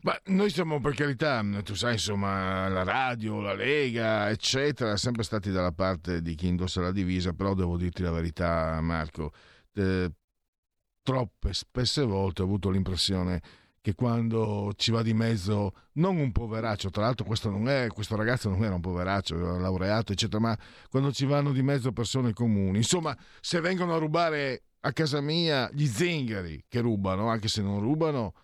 [0.00, 5.50] Ma noi siamo per carità, tu sai, insomma, la radio, la Lega, eccetera, sempre stati
[5.50, 9.32] dalla parte di chi indossa la divisa, però devo dirti la verità, Marco,
[9.74, 10.12] eh,
[11.02, 13.40] troppe, spesse volte ho avuto l'impressione
[13.80, 18.48] che quando ci va di mezzo non un poveraccio, tra l'altro questo, è, questo ragazzo
[18.50, 20.58] non era un poveraccio, era laureato, eccetera, ma
[20.90, 25.68] quando ci vanno di mezzo persone comuni, insomma, se vengono a rubare a casa mia
[25.72, 28.34] gli zingari che rubano, anche se non rubano,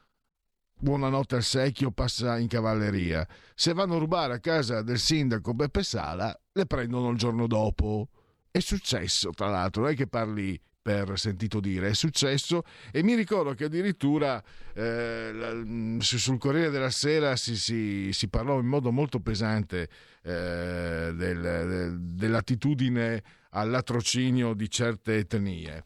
[0.76, 3.26] buonanotte al secchio passa in cavalleria.
[3.54, 8.08] Se vanno a rubare a casa del sindaco Beppe Sala, le prendono il giorno dopo.
[8.50, 12.62] È successo, tra l'altro, non è che parli per sentito dire, è successo
[12.92, 14.42] e mi ricordo che addirittura
[14.74, 19.88] eh, sul Corriere della Sera si, si, si, parlò in modo molto pesante
[20.22, 23.22] eh, del, del, dell'attitudine
[23.52, 25.82] al latrocinio di certe etnie.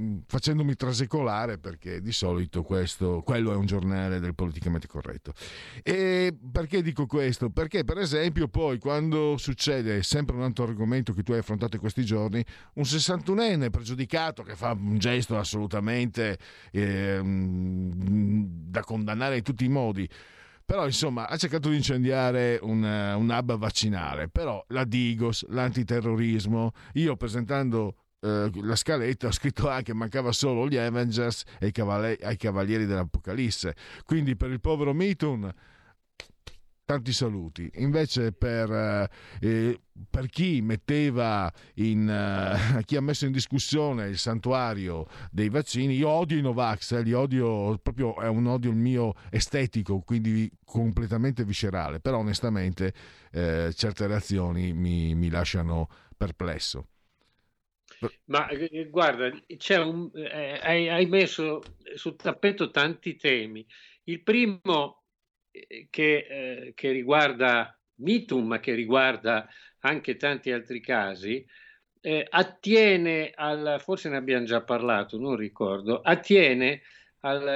[0.00, 5.32] Mm, facendomi trasecolare perché di solito questo, quello è un giornale del politicamente corretto.
[5.82, 7.50] E perché dico questo?
[7.50, 11.80] Perché per esempio poi quando succede sempre un altro argomento che tu hai affrontato in
[11.80, 12.44] questi giorni,
[12.74, 16.38] un 61enne pregiudicato che fa un gesto assolutamente
[16.70, 20.08] eh, da condannare in tutti i modi,
[20.64, 27.16] però insomma ha cercato di incendiare un, un hub vaccinale, però la Digos, l'antiterrorismo, io
[27.16, 32.36] presentando eh, la scaletta ho scritto anche mancava solo gli Avengers e i, cavall- i
[32.36, 33.74] Cavalieri dell'Apocalisse.
[34.04, 35.52] Quindi per il povero Mitun
[36.88, 37.70] tanti saluti.
[37.74, 39.10] Invece per, eh,
[39.40, 46.08] eh per chi in eh, chi ha messo in discussione il santuario dei vaccini, io
[46.08, 51.44] odio i Novax, eh, li odio proprio è un odio il mio estetico, quindi completamente
[51.44, 52.94] viscerale, però onestamente
[53.32, 56.86] eh, certe reazioni mi, mi lasciano perplesso.
[58.26, 59.26] Ma eh, guarda,
[59.84, 61.62] un, eh, hai, hai, messo
[61.94, 63.66] sul tappeto tanti temi.
[64.04, 65.04] Il primo
[65.50, 69.48] eh, che, eh, che riguarda Mitum, ma che riguarda
[69.80, 71.44] anche tanti altri casi,
[72.00, 76.82] eh, attiene al, forse ne abbiamo già parlato, non ricordo, attiene
[77.20, 77.46] al,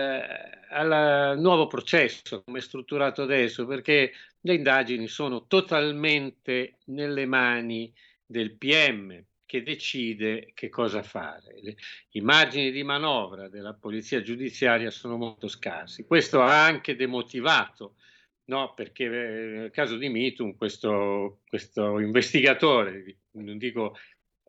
[0.71, 7.93] al nuovo processo come è strutturato adesso, perché le indagini sono totalmente nelle mani
[8.27, 11.77] del PM, che decide che cosa fare.
[12.13, 16.07] I margini di manovra della polizia giudiziaria sono molto scarsi.
[16.07, 17.97] Questo ha anche demotivato,
[18.45, 18.73] no?
[18.73, 23.95] perché nel caso di Mitum questo, questo investigatore, non dico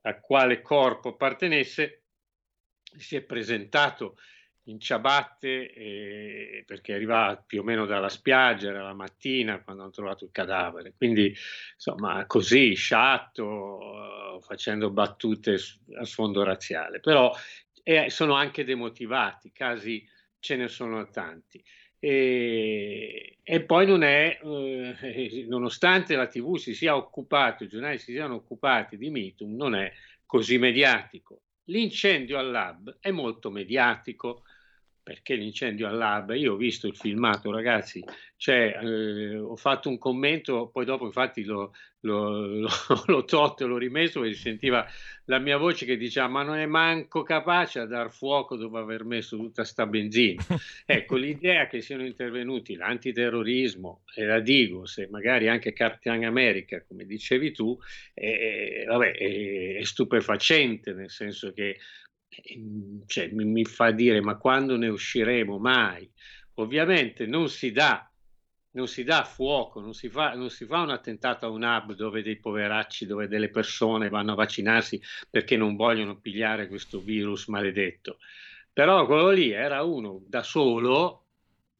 [0.03, 2.03] a quale corpo appartenesse,
[2.95, 4.15] si è presentato
[4.65, 9.91] in ciabatte eh, perché arrivava più o meno dalla spiaggia, era la mattina quando hanno
[9.91, 11.35] trovato il cadavere, quindi
[11.73, 15.57] insomma così sciatto, facendo battute
[15.97, 17.33] a sfondo razziale, però
[17.83, 20.07] eh, sono anche demotivati, casi
[20.39, 21.63] ce ne sono tanti.
[21.99, 28.11] E, e poi non è, eh, nonostante la TV si sia occupata, i giornali si
[28.11, 29.91] siano occupati di Mitum, non è
[30.25, 31.43] così mediatico.
[31.67, 34.43] L'incendio al lab è molto mediatico,
[35.03, 38.01] perché l'incendio al lab, io ho visto il filmato ragazzi,
[38.37, 42.67] cioè, eh, ho fatto un commento, poi dopo infatti l'ho, l'ho,
[43.07, 44.85] l'ho, tolto e l'ho rimesso e si sentiva
[45.25, 49.03] la mia voce che diceva ma non è manco capace a dar fuoco dopo aver
[49.03, 50.41] messo tutta sta benzina.
[50.85, 57.05] ecco, l'idea che siano intervenuti l'antiterrorismo e la Digos e magari anche Captain America, come
[57.05, 57.77] dicevi tu,
[58.13, 61.77] è, vabbè, è, è stupefacente, nel senso che
[63.05, 66.09] cioè, mi, mi fa dire ma quando ne usciremo mai?
[66.55, 68.07] Ovviamente non si dà
[68.73, 71.93] non si dà fuoco, non si, fa, non si, fa, un attentato a un hub
[71.93, 77.47] dove dei poveracci, dove delle persone vanno a vaccinarsi perché non vogliono pigliare questo virus
[77.47, 78.17] maledetto.
[78.71, 81.25] Però quello lì era uno da solo,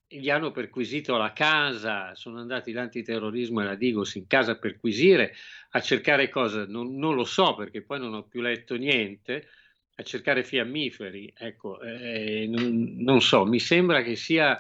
[0.08, 5.34] gli hanno perquisito la casa, sono andati l'antiterrorismo e la Digos in casa a perquisire,
[5.72, 9.48] a cercare cosa, non, non lo so perché poi non ho più letto niente,
[9.96, 14.60] a cercare fiammiferi, ecco, eh, non, non, so, mi sembra che sia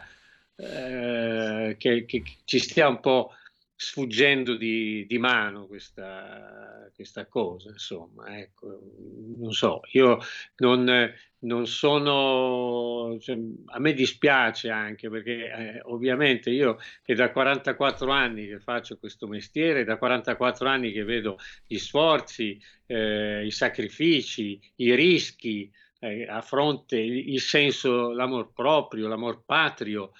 [0.55, 3.31] eh, che, che, ci stia un po'
[3.83, 8.79] sfuggendo di, di mano questa, questa, cosa, insomma, ecco,
[9.37, 10.19] non so, io
[10.57, 18.09] non, non sono, cioè, a me dispiace anche perché eh, ovviamente io è da 44
[18.09, 24.61] anni che faccio questo mestiere, da 44 anni che vedo gli sforzi, eh, i sacrifici,
[24.77, 25.69] i rischi,
[25.99, 30.13] eh, a fronte il senso, l'amor proprio, l'amor patrio,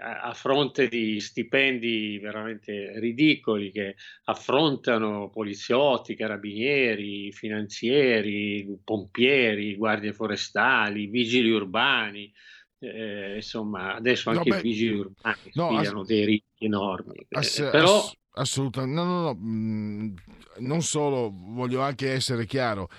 [0.00, 11.50] a fronte di stipendi veramente ridicoli che affrontano poliziotti, carabinieri, finanzieri, pompieri, guardie forestali, vigili
[11.50, 12.30] urbani,
[12.80, 17.26] eh, insomma adesso anche no, beh, i vigili urbani no, ass- dei riti enormi.
[17.30, 17.96] Ass- eh, però...
[17.96, 20.14] Ass- assolutamente, no, no, no,
[20.58, 22.90] non solo, voglio anche essere chiaro,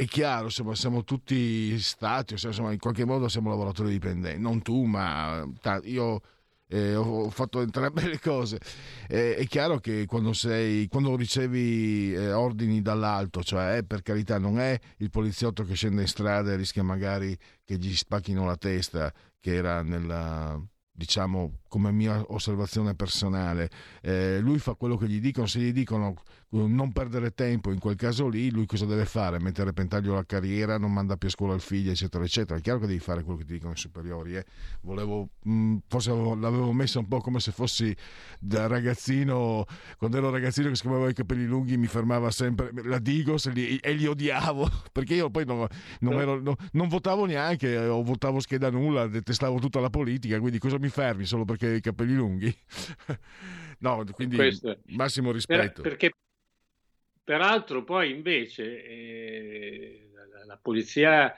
[0.00, 4.84] è chiaro, insomma, siamo tutti stati, insomma, in qualche modo siamo lavoratori dipendenti, non tu,
[4.84, 5.46] ma
[5.82, 6.22] io
[6.68, 8.58] eh, ho fatto entrambe le cose.
[9.06, 14.38] Eh, è chiaro che quando, sei, quando ricevi eh, ordini dall'alto, cioè eh, per carità
[14.38, 18.56] non è il poliziotto che scende in strada e rischia magari che gli spacchino la
[18.56, 20.58] testa, che era nella
[21.00, 23.70] diciamo come mia osservazione personale,
[24.02, 26.14] eh, lui fa quello che gli dicono, se gli dicono
[26.52, 29.38] non perdere tempo in quel caso lì, lui cosa deve fare?
[29.38, 32.58] Mettere a repentaglio la carriera, non manda più a scuola il figlio, eccetera, eccetera.
[32.58, 34.34] È chiaro che devi fare quello che ti dicono i superiori.
[34.36, 34.44] Eh.
[34.80, 37.94] Volevo, mh, mm, forse l'avevo messa un po' come se fossi
[38.40, 39.64] da ragazzino,
[39.96, 43.76] quando ero ragazzino che scriveva i capelli lunghi, mi fermava sempre la Digos e li,
[43.76, 45.66] e li odiavo, perché io poi non,
[46.00, 50.58] non, ero, no, non, votavo neanche, o votavo scheda nulla, detestavo tutta la politica, quindi
[50.58, 52.52] cosa mi fermi solo perché hai i capelli lunghi?
[53.78, 54.78] no, quindi Questo.
[54.86, 55.82] massimo rispetto.
[55.82, 56.10] Per, perché
[57.22, 61.34] Peraltro poi invece eh, la, la, polizia,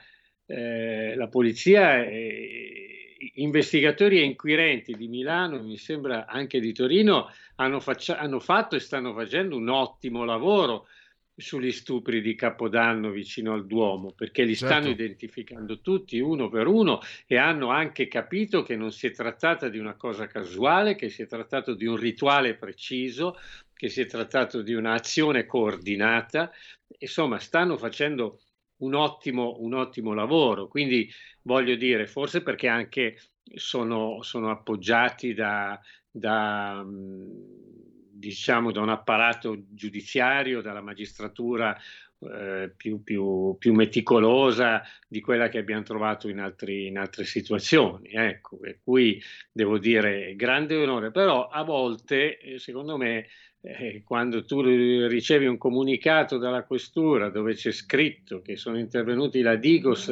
[0.47, 2.93] eh, la polizia eh,
[3.35, 8.81] investigatori e inquirenti di Milano, mi sembra anche di Torino, hanno, faccia, hanno fatto e
[8.81, 10.87] stanno facendo un ottimo lavoro
[11.35, 14.75] sugli stupri di Capodanno vicino al Duomo, perché li certo.
[14.75, 19.69] stanno identificando tutti uno per uno e hanno anche capito che non si è trattata
[19.69, 23.37] di una cosa casuale, che si è trattato di un rituale preciso
[23.83, 26.53] che si è trattato di un'azione coordinata,
[26.99, 28.39] insomma stanno facendo
[28.77, 31.11] un ottimo, un ottimo lavoro, quindi
[31.43, 33.19] voglio dire, forse perché anche
[33.57, 41.77] sono, sono appoggiati da, da, diciamo, da un apparato giudiziario, dalla magistratura
[42.21, 48.11] eh, più, più, più, meticolosa di quella che abbiamo trovato in, altri, in altre situazioni.
[48.13, 49.21] Ecco, per cui
[49.51, 53.27] devo dire grande onore, però a volte, eh, secondo me,
[53.65, 59.55] eh, quando tu ricevi un comunicato dalla questura dove c'è scritto che sono intervenuti la
[59.55, 60.09] Digos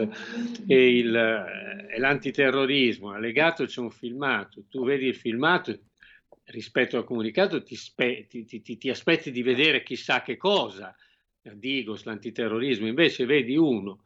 [0.66, 5.76] e, il, e l'antiterrorismo, allegato c'è un filmato, tu vedi il filmato
[6.44, 10.94] rispetto al comunicato ti, spe, ti, ti, ti aspetti di vedere chissà che cosa,
[11.42, 14.02] la Digos, l'antiterrorismo, invece vedi uno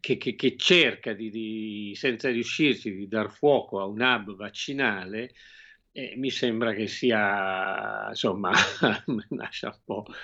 [0.00, 5.32] che, che, che cerca di, di, senza riuscirci di dar fuoco a un hub vaccinale
[5.96, 8.50] eh, mi sembra che sia, insomma,
[9.30, 10.14] lascia un po', un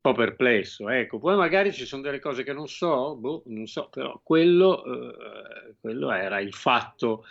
[0.00, 0.88] po', perplesso.
[0.88, 4.82] Ecco, poi magari ci sono delle cose che non so, boh, non so, però quello,
[4.84, 7.26] eh, quello era il fatto,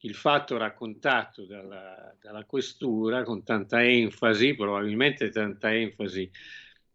[0.00, 6.30] il fatto raccontato dalla, dalla, questura con tanta enfasi, probabilmente tanta enfasi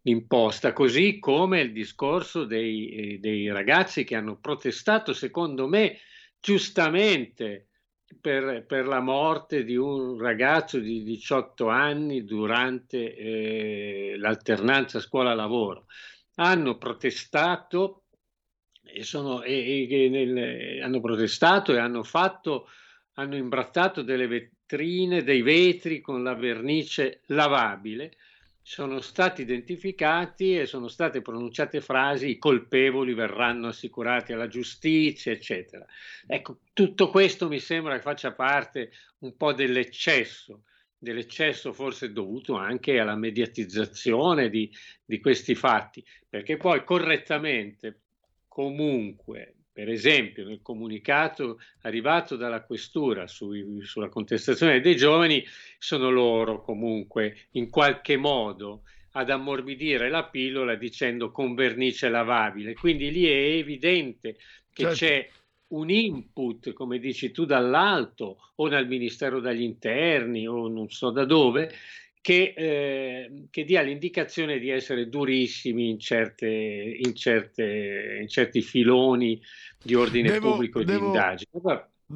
[0.02, 5.98] imposta, così come il discorso dei, dei ragazzi che hanno protestato, secondo me,
[6.38, 7.70] giustamente
[8.20, 15.86] per, per, la morte di un ragazzo di 18 anni durante eh, l'alternanza scuola-lavoro.
[16.36, 18.04] Hanno protestato
[18.82, 22.68] e, sono, e, e nel, hanno protestato e hanno fatto,
[23.14, 28.16] hanno imbrattato delle vetrine, dei vetri con la vernice lavabile
[28.66, 35.84] sono stati identificati e sono state pronunciate frasi i colpevoli verranno assicurati alla giustizia, eccetera.
[36.26, 40.62] Ecco, tutto questo mi sembra che faccia parte un po' dell'eccesso,
[40.96, 44.72] dell'eccesso forse dovuto anche alla mediatizzazione di,
[45.04, 48.00] di questi fatti, perché poi correttamente,
[48.48, 55.44] comunque, per esempio, nel comunicato arrivato dalla questura sui, sulla contestazione dei giovani,
[55.78, 58.82] sono loro comunque in qualche modo
[59.16, 62.74] ad ammorbidire la pillola dicendo con vernice lavabile.
[62.74, 64.36] Quindi lì è evidente
[64.72, 64.94] che certo.
[64.94, 65.28] c'è
[65.70, 71.24] un input, come dici tu, dall'alto o dal Ministero degli Interni o non so da
[71.24, 71.72] dove,
[72.24, 79.38] che, eh, che, dia l'indicazione di essere durissimi in, certe, in, certe, in certi filoni
[79.82, 81.00] di ordine devo, pubblico e devo...
[81.00, 81.50] di indagine.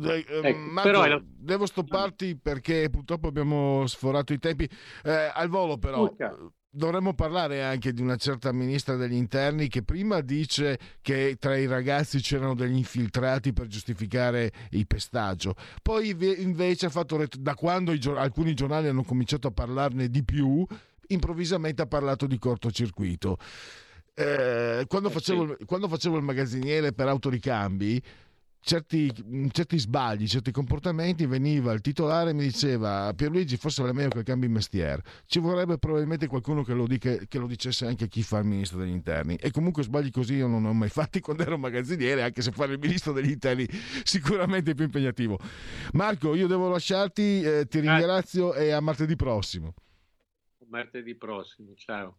[0.03, 4.67] Eh, ecco, Marco, però devo stopparti perché purtroppo abbiamo sforato i tempi.
[5.05, 6.31] Eh, al volo, però, okay
[6.79, 11.67] dovremmo parlare anche di una certa ministra degli interni che prima dice che tra i
[11.67, 18.55] ragazzi c'erano degli infiltrati per giustificare il pestaggio, poi invece ha fatto da quando alcuni
[18.55, 20.65] giornali hanno cominciato a parlarne di più,
[21.09, 23.37] improvvisamente ha parlato di cortocircuito.
[24.15, 28.03] eh, quando, Eh, facevo, quando facevo il magazziniere per autoricambi,
[28.61, 29.13] certi,
[29.51, 34.23] certi sbagli, certi comportamenti, veniva il titolare e mi diceva Pierluigi forse vale meglio che
[34.23, 35.03] cambi mestiere.
[35.27, 38.47] Ci vorrebbe probabilmente qualcuno che lo, dica- che lo dicesse anche a chi fa il
[38.47, 39.37] ministro degli interni.
[39.37, 42.53] E comunque sbagli così io non ne ho mai fatti quando ero magazziniere, anche se
[42.53, 43.67] fare il ministro degli interni
[44.05, 45.39] sicuramente è più impegnativo.
[45.93, 49.75] Marco, io devo lasciarti, eh, ti ringrazio e a martedì prossimo.
[50.67, 52.19] Martedì prossimo, ciao.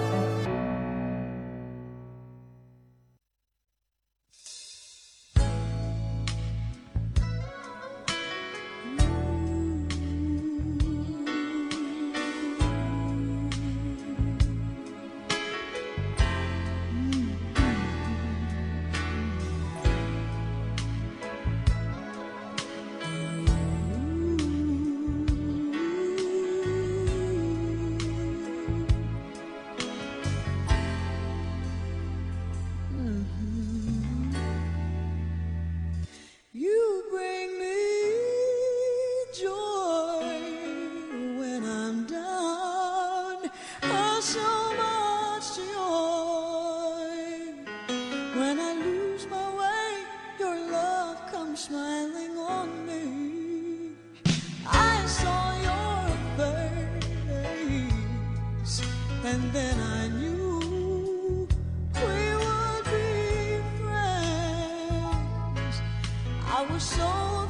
[66.81, 67.40] So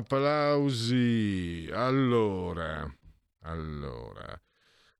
[0.00, 1.68] Applausi.
[1.72, 2.90] Allora,
[3.42, 4.40] allora,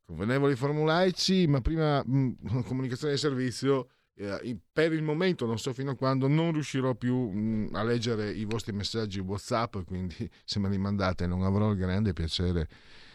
[0.05, 3.89] convenevoli formulaici, ma prima mh, comunicazione di servizio.
[4.15, 8.31] eh, per il momento, non so fino a quando, non riuscirò più mh, a leggere
[8.31, 12.69] i vostri messaggi WhatsApp, quindi se me li mandate non avrò il grande piacere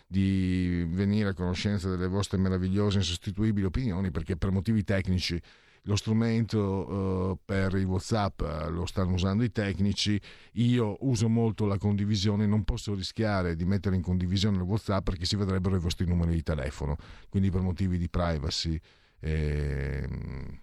[0.08, 5.40] di venire a conoscenza delle vostre meravigliose insostituibili opinioni, perché per motivi tecnici
[5.88, 10.20] lo strumento eh, per i WhatsApp eh, lo stanno usando i tecnici,
[10.54, 15.26] io uso molto la condivisione, non posso rischiare di mettere in condivisione il WhatsApp perché
[15.26, 16.98] si vedrebbero i vostri numeri di telefono,
[17.30, 18.80] quindi per motivi di privacy
[19.20, 20.62] ehm,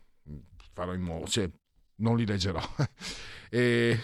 [0.73, 1.51] farò in modo, cioè
[1.97, 2.61] non li leggerò
[3.49, 3.99] e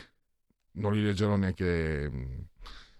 [0.72, 2.10] non li leggerò neanche,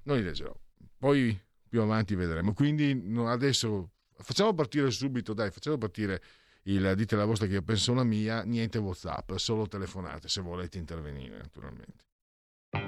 [0.03, 0.55] non li leggerò.
[0.99, 1.39] Poi
[1.69, 2.55] più avanti vedremo.
[2.55, 6.21] Quindi adesso facciamo partire subito, dai, facciamo partire
[6.69, 10.79] il dite la vostra che io penso la mia, niente WhatsApp, solo telefonate se volete
[10.79, 12.05] intervenire, naturalmente.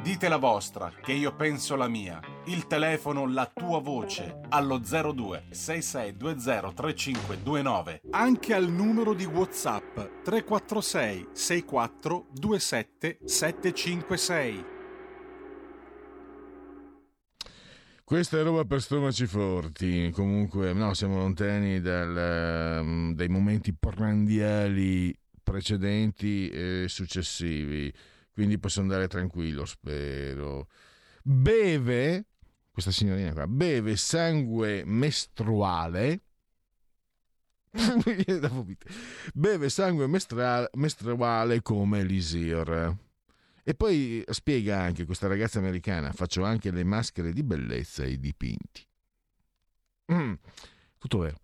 [0.02, 2.20] Dite la vostra, che io penso la mia.
[2.44, 8.02] Il telefono, la tua voce, allo 02 6620 3529.
[8.10, 14.79] Anche al numero di WhatsApp 346 64 27 756.
[18.10, 20.10] Questa è roba per stomaci forti.
[20.10, 27.94] Comunque, no, siamo lontani dal, ehm, dai momenti prandiali precedenti e successivi.
[28.32, 30.66] Quindi posso andare tranquillo, spero.
[31.22, 32.24] Beve,
[32.72, 36.22] questa signorina qua, beve sangue mestruale.
[39.32, 42.98] Beve sangue mestruale come l'Isir.
[43.70, 48.18] E poi spiega anche questa ragazza americana, faccio anche le maschere di bellezza e i
[48.18, 48.84] dipinti.
[50.12, 50.32] Mm,
[50.98, 51.40] tutto vero.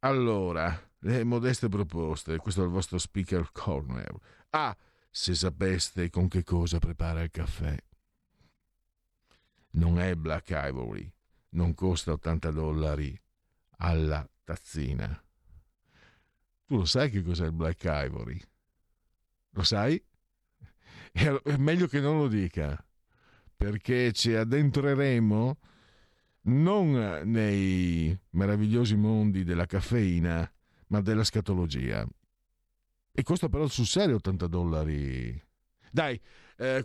[0.00, 4.12] Allora, le modeste proposte, questo è il vostro speaker corner.
[4.50, 4.76] Ah,
[5.08, 7.76] se sapeste con che cosa prepara il caffè.
[9.74, 11.08] Non è Black Ivory,
[11.50, 13.16] non costa 80 dollari
[13.76, 15.24] alla tazzina.
[16.64, 18.42] Tu lo sai che cos'è il Black Ivory?
[19.50, 20.04] Lo sai?
[21.12, 22.82] È meglio che non lo dica,
[23.56, 25.58] perché ci addentreremo
[26.44, 30.50] non nei meravigliosi mondi della caffeina,
[30.88, 32.06] ma della scatologia.
[33.12, 35.42] E costa però sul serio 80 dollari.
[35.90, 36.18] Dai,
[36.56, 36.84] eh,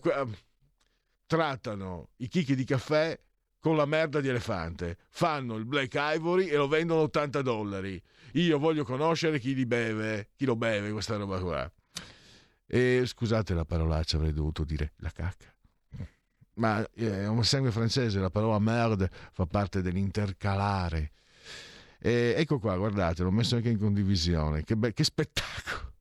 [1.25, 3.17] trattano i chicchi di caffè
[3.59, 4.97] con la merda di elefante.
[5.09, 8.01] Fanno il Black Ivory e lo vendono 80 dollari.
[8.33, 11.71] Io voglio conoscere chi li beve, chi lo beve questa roba qua.
[12.67, 15.53] E scusate la parolaccia, avrei dovuto dire la cacca.
[16.55, 21.11] Ma eh, è un sangue francese, la parola merde fa parte dell'intercalare.
[21.99, 24.63] E ecco qua, guardate, l'ho messo anche in condivisione.
[24.63, 25.93] Che, be- che spettacolo!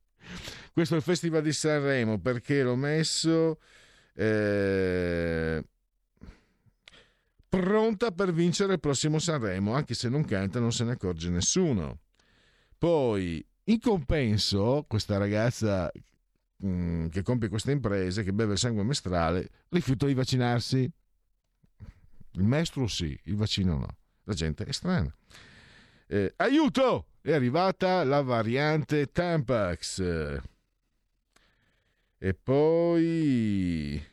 [0.73, 3.59] Questo è il Festival di Sanremo perché l'ho messo
[4.15, 5.65] eh,
[7.49, 12.01] pronta per vincere il prossimo Sanremo, anche se non canta non se ne accorge nessuno.
[12.77, 15.91] Poi, in compenso, questa ragazza
[16.65, 20.91] mm, che compie queste imprese, che beve il sangue mestrale, rifiuta di vaccinarsi.
[22.33, 23.97] Il mestro sì, il vaccino no.
[24.25, 25.15] La gente è strana.
[26.07, 27.07] Eh, aiuto!
[27.21, 30.41] È arrivata la variante Tampax.
[32.19, 34.05] E poi...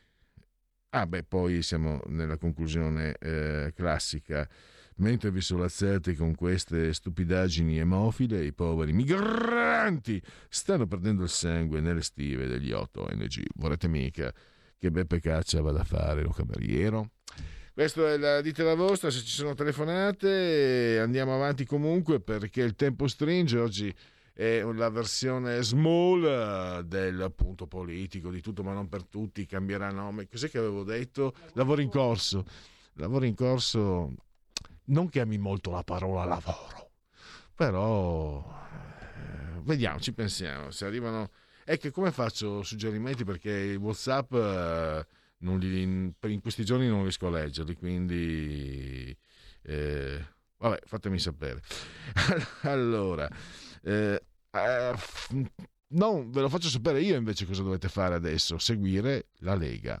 [0.90, 4.48] Ah beh, poi siamo nella conclusione eh, classica.
[4.96, 12.02] Mentre vi solazzate con queste stupidaggini emofile, i poveri migranti stanno perdendo il sangue nelle
[12.02, 13.42] stive degli 8 ONG.
[13.56, 14.32] Vorrete mica
[14.78, 17.10] che Beppe Caccia vada a fare lo cameriero?
[17.72, 22.76] Questo è la dite la vostra, se ci sono telefonate andiamo avanti comunque perché il
[22.76, 23.92] tempo stringe, oggi
[24.32, 30.28] è la versione small del punto politico, di tutto ma non per tutti, cambierà nome.
[30.28, 31.34] Cos'è che avevo detto?
[31.54, 32.44] Lavoro in corso.
[32.94, 34.14] Lavoro in corso,
[34.86, 36.90] non che ami molto la parola lavoro,
[37.54, 40.70] però eh, vediamo, ci pensiamo.
[40.70, 41.30] Se arrivano...
[41.64, 44.32] È che come faccio suggerimenti perché i WhatsApp...
[44.34, 45.06] eh,
[45.44, 49.16] non li- in questi giorni non riesco a leggerli, quindi
[49.62, 50.26] eh,
[50.56, 51.62] vabbè, fatemi sapere.
[52.62, 53.28] allora,
[53.82, 54.94] eh, eh,
[55.88, 60.00] no, ve lo faccio sapere io invece cosa dovete fare adesso, seguire la Lega.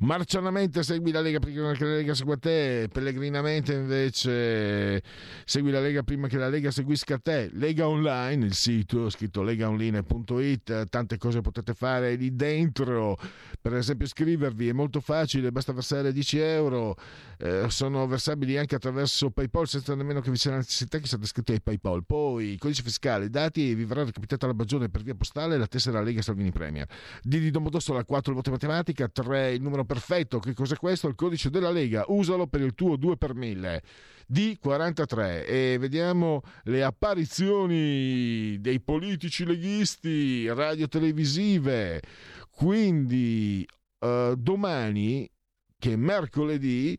[0.00, 5.02] Marcianamente segui la Lega prima che la Lega segua te, pellegrinamente invece
[5.46, 7.48] segui la Lega prima che la Lega seguisca te.
[7.54, 13.16] Lega Online, il sito scritto legaonline.it, tante cose potete fare lì dentro.
[13.58, 16.94] Per esempio iscrivervi è molto facile, basta versare 10 euro,
[17.38, 21.24] eh, sono versabili anche attraverso PayPal senza nemmeno che vi sia la necessità che siate
[21.24, 22.04] iscritti ai PayPal.
[22.04, 26.02] Poi codice fiscale, dati e vi verrà recapitata la bagione per via postale la tessera
[26.02, 26.86] Lega Salvini Premier.
[27.22, 30.38] D di Domodossola 4 il voto matematica, 3 il numero perfetto.
[30.38, 31.08] Che cos'è questo?
[31.08, 32.04] Il codice della Lega.
[32.08, 33.82] Usalo per il tuo 2 per 1000.
[34.30, 42.02] D43 e vediamo le apparizioni dei politici leghisti radio-televisive.
[42.50, 43.66] Quindi
[44.00, 45.30] eh, domani,
[45.78, 46.98] che è mercoledì,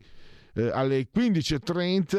[0.54, 2.16] eh, alle 15.30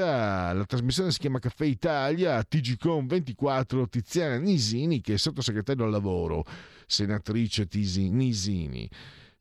[0.56, 6.46] la trasmissione si chiama Caffè Italia, TGCOM 24, Tiziana Nisini che è sottosegretario al lavoro,
[6.86, 8.90] senatrice Tisi, Nisini.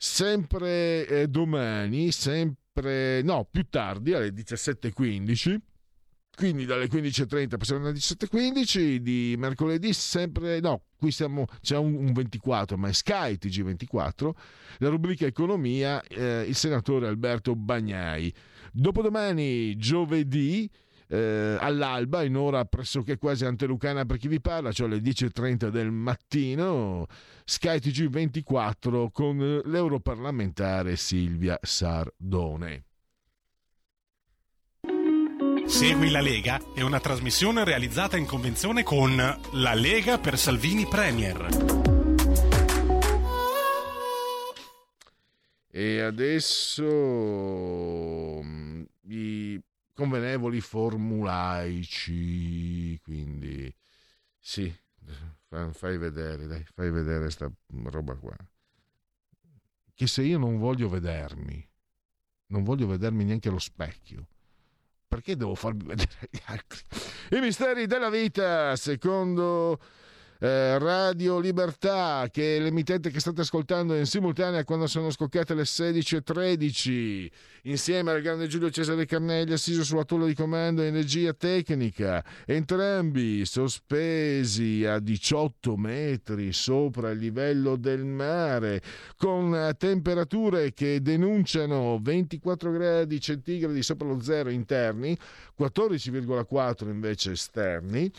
[0.00, 5.58] Sempre eh, domani, sempre, no, più tardi, alle 17.15,
[6.38, 12.12] quindi dalle 15.30 passiamo alle 17.15 di mercoledì sempre no qui siamo c'è un, un
[12.12, 14.30] 24 ma è Sky TG24
[14.78, 18.32] la rubrica economia eh, il senatore Alberto Bagnai.
[18.70, 20.70] Dopodomani giovedì
[21.08, 25.90] eh, all'alba in ora pressoché quasi antelucana per chi vi parla cioè alle 10.30 del
[25.90, 27.06] mattino
[27.44, 32.84] Sky TG24 con l'europarlamentare Silvia Sardone
[35.68, 41.46] Segui la Lega è una trasmissione realizzata in convenzione con La Lega per Salvini Premier.
[45.70, 46.82] E adesso
[48.42, 49.60] mm, i
[49.98, 53.74] convenevoli formulaici, quindi
[54.38, 54.72] sì,
[55.48, 57.50] fa- fai vedere, dai, fai vedere sta
[57.86, 58.36] roba qua.
[59.92, 61.68] Che se io non voglio vedermi,
[62.46, 64.28] non voglio vedermi neanche allo specchio,
[65.08, 66.78] perché devo farmi vedere agli altri?
[67.36, 69.80] I misteri della vita, secondo
[70.40, 75.62] eh, Radio Libertà, che è l'emittente che state ascoltando in simultanea quando sono scoccate le
[75.62, 77.30] 16.13,
[77.62, 84.84] insieme al grande Giulio Cesare Carnelli assiso sulla tolla di comando energia tecnica, entrambi sospesi
[84.84, 88.80] a 18 metri sopra il livello del mare,
[89.16, 95.18] con temperature che denunciano 24 gradi centigradi sopra lo zero interni,
[95.58, 98.10] 14,4 invece esterni.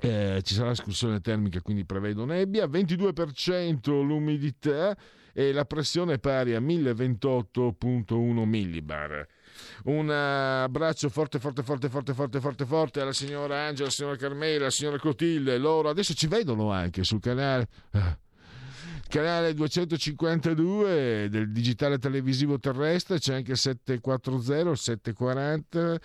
[0.00, 4.96] Eh, ci sarà escursione termica, quindi prevedo nebbia, 22% l'umidità
[5.32, 9.26] e la pressione pari a 1028.1 millibar.
[9.84, 14.60] Un abbraccio forte, forte, forte, forte, forte, forte, forte alla signora Angela, alla signora Carmela,
[14.62, 15.58] alla signora Clotilde.
[15.58, 17.68] Loro adesso ci vedono anche sul canale.
[19.12, 26.00] Canale 252 del digitale televisivo terrestre, c'è anche il 740, il 740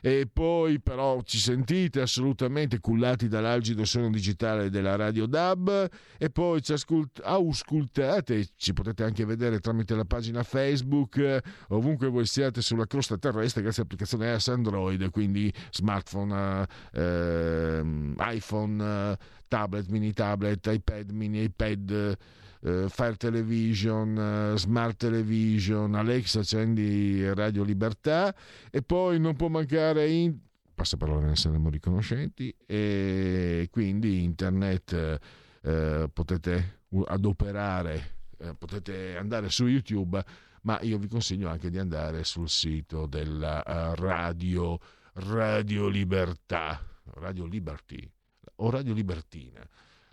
[0.00, 5.88] e poi però ci sentite assolutamente cullati dall'algido suono digitale della radio DAB.
[6.16, 11.40] E poi ci ascult- auscultate, ci potete anche vedere tramite la pagina Facebook
[11.70, 17.82] ovunque voi siate sulla crosta terrestre grazie all'applicazione AS Android, quindi smartphone, eh,
[18.18, 19.18] iPhone,
[19.48, 22.16] tablet, mini tablet, iPad, mini iPad
[22.62, 28.34] eh, Fire Television, eh, Smart Television, Alexa accendi Radio Libertà.
[28.70, 30.36] E poi non può mancare in
[30.74, 32.54] passaparola ne saremo riconoscenti.
[32.66, 35.18] E quindi internet
[35.62, 40.22] eh, potete adoperare eh, potete andare su YouTube
[40.62, 44.78] ma io vi consiglio anche di andare sul sito della eh, radio
[45.14, 46.80] Radio Libertà.
[47.14, 48.10] Radio Liberty
[48.56, 49.60] o Radio Libertina.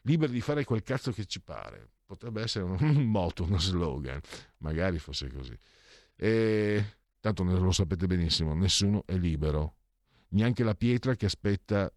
[0.02, 2.76] Liberi di fare quel cazzo che ci pare potrebbe essere un,
[3.06, 4.20] motto, uno slogan,
[4.58, 5.56] magari fosse così.
[6.16, 6.84] E
[7.20, 9.76] tanto lo sapete benissimo, nessuno è libero,
[10.30, 11.92] neanche la pietra che aspetta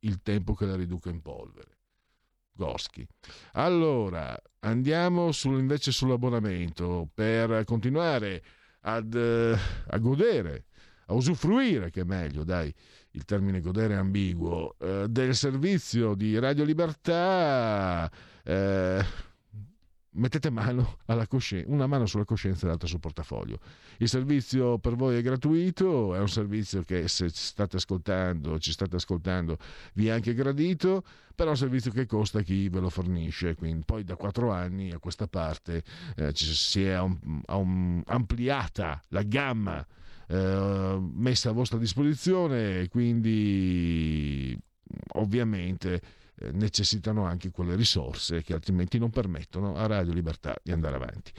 [0.00, 1.76] il tempo che la riduca in polvere.
[2.52, 3.06] Goschi.
[3.52, 8.42] Allora, andiamo sul, invece sull'abbonamento per continuare
[8.80, 10.64] ad, eh, a godere,
[11.06, 12.74] a usufruire, che è meglio, dai,
[13.10, 18.10] il termine godere è ambiguo, eh, del servizio di Radio Libertà.
[18.42, 19.26] Eh,
[20.18, 23.58] mettete mano coscienza, una mano sulla coscienza e l'altra sul portafoglio.
[23.98, 28.96] Il servizio per voi è gratuito, è un servizio che se state ascoltando, ci state
[28.96, 29.56] ascoltando,
[29.94, 31.04] vi è anche gradito,
[31.34, 33.54] però è un servizio che costa chi ve lo fornisce.
[33.54, 35.82] Quindi poi da quattro anni a questa parte
[36.16, 39.86] eh, si è um, um, ampliata la gamma
[40.30, 44.54] eh, messa a vostra disposizione quindi
[45.14, 46.02] ovviamente
[46.52, 51.32] necessitano anche quelle risorse che altrimenti non permettono a Radio Libertà di andare avanti.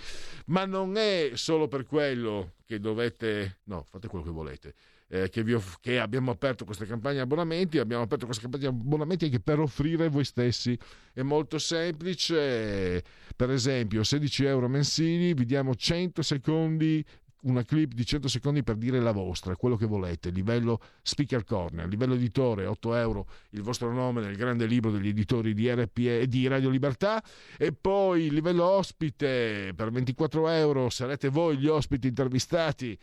[0.45, 4.73] Ma non è solo per quello che dovete, no, fate quello che volete.
[5.09, 9.39] eh, che, vi che abbiamo aperto queste campagne abbonamenti, abbiamo aperto queste campagne abbonamenti anche
[9.39, 10.77] per offrire voi stessi.
[11.11, 13.03] È molto semplice,
[13.35, 17.03] per esempio 16 euro mensili, vi diamo 100 secondi
[17.41, 21.87] una clip di 100 secondi per dire la vostra, quello che volete, livello speaker corner,
[21.87, 26.47] livello editore 8 euro, il vostro nome nel grande libro degli editori di RPE di
[26.47, 27.23] Radio Libertà.
[27.57, 32.97] E poi livello ospite per 24 euro sarete voi gli ospiti intervistati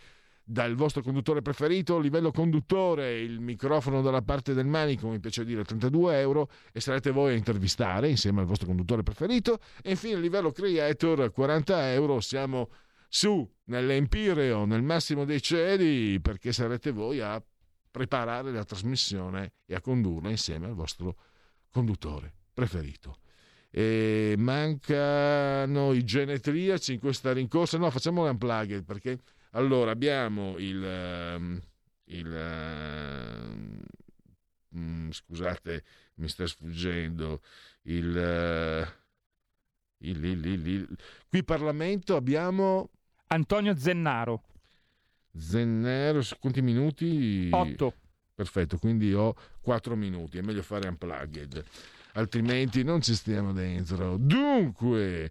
[0.48, 5.64] dal vostro conduttore preferito, livello conduttore, il microfono dalla parte del manico, mi piace dire
[5.64, 9.58] 32 euro, e sarete voi a intervistare insieme al vostro conduttore preferito.
[9.82, 12.68] E infine, livello creator, 40 euro, siamo
[13.08, 17.42] su nell'Empireo, nel massimo dei cieli, perché sarete voi a
[17.90, 21.16] preparare la trasmissione e a condurla insieme al vostro
[21.70, 23.18] conduttore preferito.
[23.70, 27.78] E mancano i genetriaci in questa rincorsa.
[27.78, 29.18] No, facciamo l'unplugged perché
[29.50, 31.60] allora abbiamo il, ehm,
[32.04, 33.82] il ehm,
[34.76, 35.84] mm, scusate,
[36.14, 37.42] mi sta sfuggendo
[37.82, 38.86] il,
[40.08, 40.96] il, il- il-
[41.28, 42.90] qui Parlamento abbiamo
[43.28, 44.42] Antonio Zennaro.
[45.36, 47.48] Zennero, su quanti minuti?
[47.52, 47.94] 8.
[48.34, 51.62] Perfetto, quindi ho 4 minuti, è meglio fare unplugged,
[52.14, 54.16] altrimenti non ci stiamo dentro.
[54.18, 55.30] Dunque,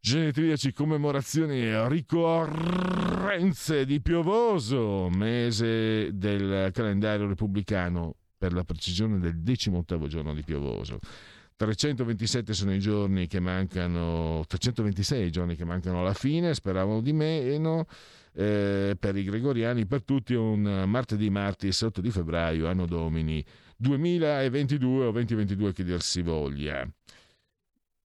[0.00, 10.06] genetriaci, commemorazioni e ricorrenze di Piovoso, mese del calendario repubblicano, per la precisione del 18
[10.06, 10.98] giorno di Piovoso.
[11.60, 17.12] 327 sono i giorni che mancano, 326 i giorni che mancano alla fine, speravano di
[17.12, 17.84] meno.
[18.32, 23.44] eh, per i gregoriani, per tutti un martedì, martis 8 di febbraio, anno domini
[23.76, 26.88] 2022 o 2022 che dir si voglia.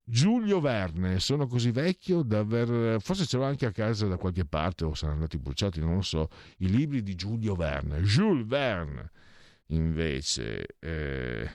[0.04, 4.44] Giulio Verne, sono così vecchio da aver, forse ce l'ho anche a casa da qualche
[4.46, 6.28] parte o saranno andati bruciati, non lo so,
[6.58, 8.02] i libri di Giulio Verne.
[8.02, 9.12] Jules Verne,
[9.68, 11.50] invece, eh,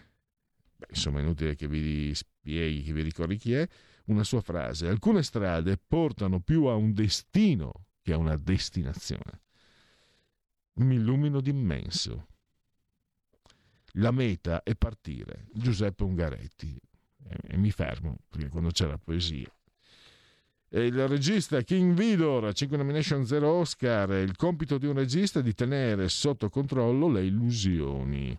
[0.80, 3.68] beh, insomma, è inutile che vi spieghi, che vi ricordi chi è,
[4.06, 4.88] una sua frase.
[4.88, 9.42] Alcune strade portano più a un destino che a una destinazione.
[10.74, 12.26] Mi illumino d'immenso.
[13.94, 15.46] La meta è partire.
[15.52, 16.80] Giuseppe Ungaretti.
[17.48, 19.52] E, mi fermo, perché quando c'è la poesia.
[20.72, 25.42] E il regista King Vidor, 5 nomination 0 Oscar, il compito di un regista è
[25.42, 28.36] di tenere sotto controllo le illusioni.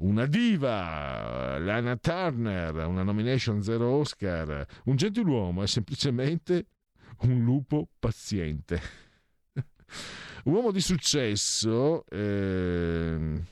[0.00, 4.66] Una diva, Lana Turner, una nomination 0 Oscar.
[4.84, 6.68] Un gentiluomo è semplicemente
[7.22, 8.80] un lupo paziente.
[10.44, 13.44] Uomo di successo ehm,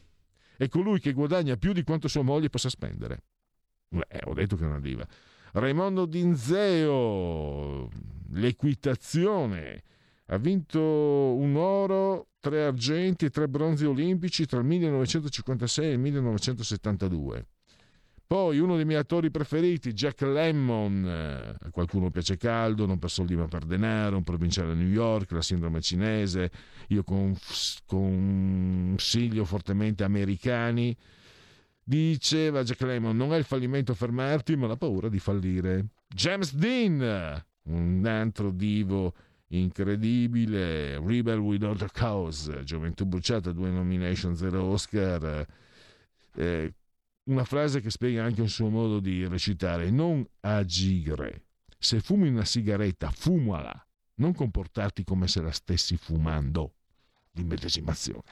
[0.57, 3.25] è colui che guadagna più di quanto sua moglie possa spendere.
[4.09, 5.07] Eh, ho detto che è una diva.
[5.53, 7.91] Raimondo Dinzeo,
[8.31, 9.83] l'equitazione,
[10.31, 15.99] ha vinto un oro, tre argenti e tre bronzi olimpici tra il 1956 e il
[15.99, 17.47] 1972.
[18.27, 23.35] Poi uno dei miei attori preferiti, Jack Lemmon, a qualcuno piace caldo, non per soldi
[23.35, 26.51] ma per denaro, un provinciale a New York, la sindrome cinese,
[26.89, 27.03] io
[27.87, 30.95] consiglio fortemente americani.
[31.83, 35.87] Diceva Jack Lemmon, non è il fallimento fermarti, ma la paura di fallire.
[36.07, 39.15] James Dean, un altro divo
[39.49, 45.47] incredibile, Rebel Without a Cause, Gioventù bruciata, due nomination, zero Oscar.
[46.35, 46.75] Eh,
[47.25, 51.45] una frase che spiega anche un suo modo di recitare, non agire.
[51.79, 56.73] Se fumi una sigaretta, fumala, non comportarti come se la stessi fumando.
[57.33, 58.23] L'immedesimazione.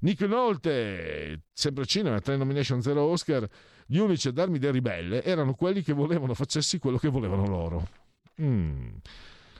[0.00, 3.48] Nick Nolte, sempre cinema, tre nomination, zero Oscar.
[3.86, 7.88] Gli unici a darmi del ribelle erano quelli che volevano facessi quello che volevano loro.
[8.40, 8.88] Mm.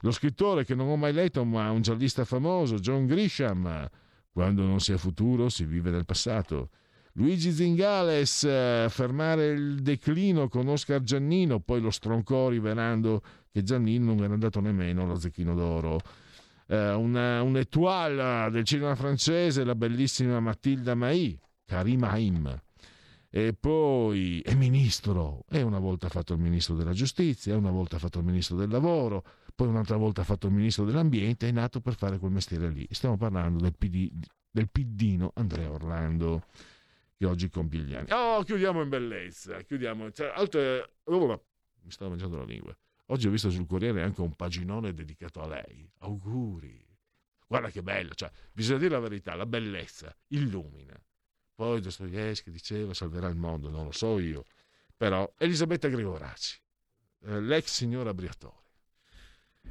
[0.00, 3.88] Lo scrittore che non ho mai letto, ma un giallista famoso, John Grisham.
[4.32, 6.70] Quando non si è futuro, si vive del passato.
[7.14, 13.20] Luigi Zingales, eh, fermare il declino con Oscar Giannino, poi lo stroncò rivelando
[13.50, 15.98] che Giannino non era andato nemmeno allo Zecchino d'Oro.
[16.66, 22.62] Eh, una, un del cinema francese, la bellissima Matilda Mai, Karim Haim.
[23.28, 28.18] E poi è ministro, e una volta fatto il ministro della giustizia, una volta fatto
[28.18, 29.24] il ministro del lavoro,
[29.60, 32.86] poi un'altra volta ha fatto il ministro dell'ambiente, è nato per fare quel mestiere lì.
[32.92, 34.10] Stiamo parlando del, PD,
[34.50, 36.46] del piddino Andrea Orlando
[37.14, 38.10] che oggi compie gli anni.
[38.10, 40.12] Oh, chiudiamo in bellezza, chiudiamo.
[40.12, 40.94] Cioè, altre...
[41.04, 41.44] oh,
[41.82, 42.74] mi stavo mangiando la lingua.
[43.08, 45.86] Oggi ho visto sul Corriere anche un paginone dedicato a lei.
[45.98, 46.82] Auguri.
[47.46, 50.98] Guarda che bello, cioè, bisogna dire la verità, la bellezza illumina.
[51.54, 54.42] Poi Dostoevsky diceva salverà il mondo, non lo so io,
[54.96, 56.58] però Elisabetta Gregoraci,
[57.26, 58.59] eh, l'ex signora Briatore.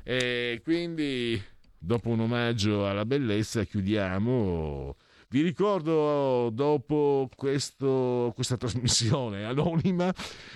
[0.03, 1.39] E quindi,
[1.77, 4.95] dopo un omaggio alla bellezza, chiudiamo.
[5.29, 10.11] Vi ricordo dopo questo- questa trasmissione anonima,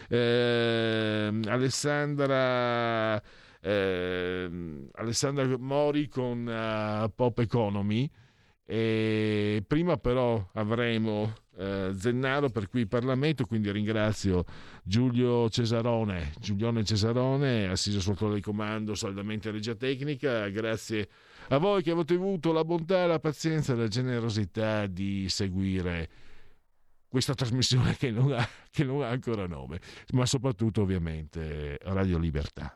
[0.10, 3.22] ehm, Alessandra,
[3.62, 8.10] ehm, Alessandra Mori con eh, Pop Economy.
[8.66, 14.44] E prima però avremo eh, Zennaro per qui Parlamento, quindi ringrazio
[14.84, 21.08] Giulio Cesarone, Giulione Cesarone, assiso sotto il comando saldamente regia tecnica, grazie
[21.50, 26.10] a voi che avete avuto la bontà, la pazienza e la generosità di seguire
[27.08, 29.80] questa trasmissione che non ha, che non ha ancora nome,
[30.14, 32.76] ma soprattutto ovviamente Radio Libertà.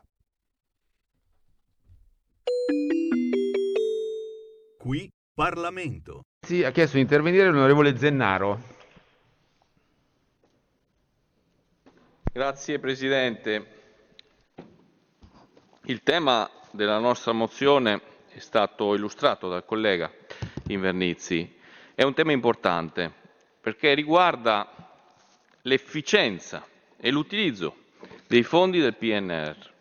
[4.78, 6.24] Qui Parlamento.
[6.44, 8.60] Sì, ha chiesto di intervenire l'onorevole Zennaro.
[12.32, 13.66] Grazie Presidente.
[15.84, 18.00] Il tema della nostra mozione
[18.30, 20.10] è stato illustrato dal collega
[20.66, 21.54] Invernizzi.
[21.94, 23.12] È un tema importante
[23.60, 24.68] perché riguarda
[25.62, 26.66] l'efficienza
[26.96, 27.76] e l'utilizzo
[28.26, 29.76] dei fondi del PNR.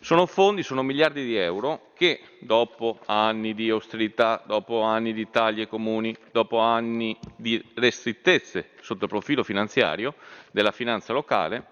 [0.00, 5.66] Sono fondi, sono miliardi di euro che dopo anni di austerità, dopo anni di tagli
[5.66, 10.14] comuni, dopo anni di restrittezze sotto il profilo finanziario
[10.52, 11.66] della finanza locale,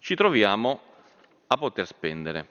[0.00, 0.80] ci troviamo
[1.46, 2.46] a poter spendere.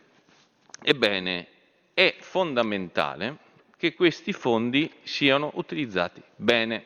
[0.82, 1.48] Ebbene,
[1.94, 3.38] è fondamentale
[3.78, 6.86] che questi fondi siano utilizzati bene.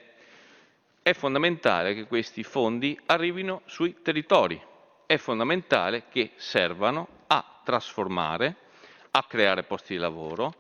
[1.02, 4.62] È fondamentale che questi fondi arrivino sui territori.
[5.06, 7.16] È fondamentale che servano
[7.68, 8.56] trasformare,
[9.12, 10.54] a creare posti di lavoro,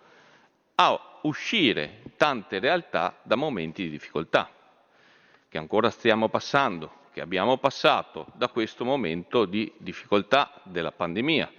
[0.75, 4.51] a uscire tante realtà da momenti di difficoltà
[5.47, 11.49] che ancora stiamo passando, che abbiamo passato da questo momento di difficoltà della pandemia,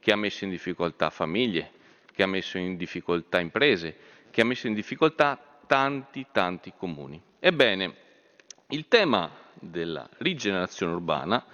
[0.00, 1.70] che ha messo in difficoltà famiglie,
[2.10, 3.96] che ha messo in difficoltà imprese,
[4.30, 7.22] che ha messo in difficoltà tanti, tanti comuni.
[7.38, 7.94] Ebbene,
[8.68, 11.44] il tema della rigenerazione urbana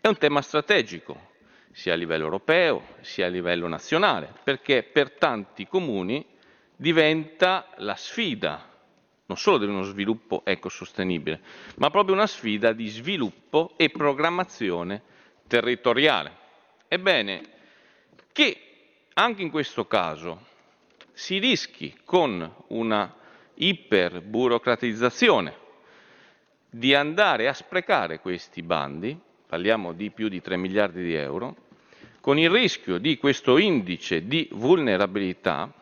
[0.00, 1.28] è un tema strategico,
[1.72, 6.24] sia a livello europeo sia a livello nazionale, perché per tanti comuni
[6.76, 8.68] diventa la sfida
[9.28, 11.40] non solo di uno sviluppo ecosostenibile,
[11.76, 15.02] ma proprio una sfida di sviluppo e programmazione
[15.46, 16.32] territoriale.
[16.88, 17.42] Ebbene,
[18.32, 18.60] che
[19.12, 20.46] anche in questo caso
[21.12, 23.14] si rischi con una
[23.54, 25.66] iperburocratizzazione
[26.70, 29.18] di andare a sprecare questi bandi,
[29.48, 31.56] parliamo di più di 3 miliardi di euro,
[32.20, 35.72] con il rischio di questo indice di vulnerabilità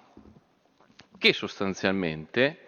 [1.19, 2.59] che sostanzialmente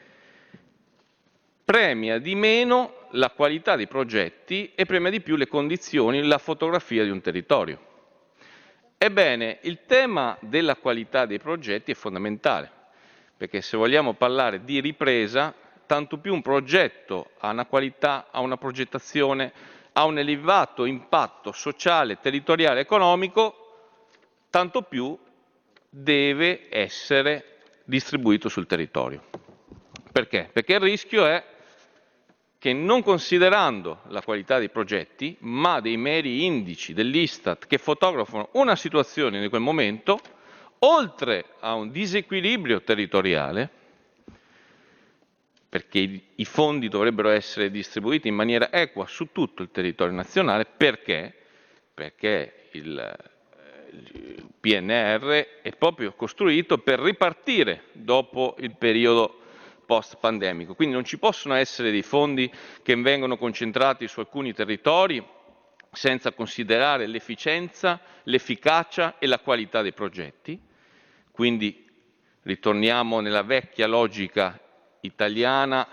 [1.64, 7.04] premia di meno la qualità dei progetti e premia di più le condizioni, la fotografia
[7.04, 7.86] di un territorio.
[8.98, 12.68] Ebbene, il tema della qualità dei progetti è fondamentale,
[13.36, 15.54] perché se vogliamo parlare di ripresa,
[15.86, 19.52] tanto più un progetto ha una qualità, ha una progettazione,
[19.98, 23.96] ha un elevato impatto sociale, territoriale, economico,
[24.48, 25.18] tanto più
[25.90, 29.24] deve essere distribuito sul territorio.
[30.12, 30.50] Perché?
[30.52, 31.44] Perché il rischio è
[32.58, 38.76] che non considerando la qualità dei progetti, ma dei meri indici dell'Istat che fotografano una
[38.76, 40.20] situazione in quel momento,
[40.80, 43.70] oltre a un disequilibrio territoriale,
[45.68, 51.34] perché i- fondi dovrebbero essere distribuiti in maniera equa su tutto il territorio nazionale, perché?
[51.92, 59.40] Perché il, eh, il PNR è proprio costruito per ripartire dopo il periodo
[59.84, 60.74] post-pandemico.
[60.74, 62.50] Quindi non ci possono essere dei fondi
[62.82, 65.22] che vengono concentrati su alcuni territori
[65.92, 70.60] senza considerare l'efficienza, l'efficacia e la qualità dei progetti.
[71.30, 71.86] Quindi
[72.42, 74.60] ritorniamo nella vecchia logica
[75.08, 75.86] italiana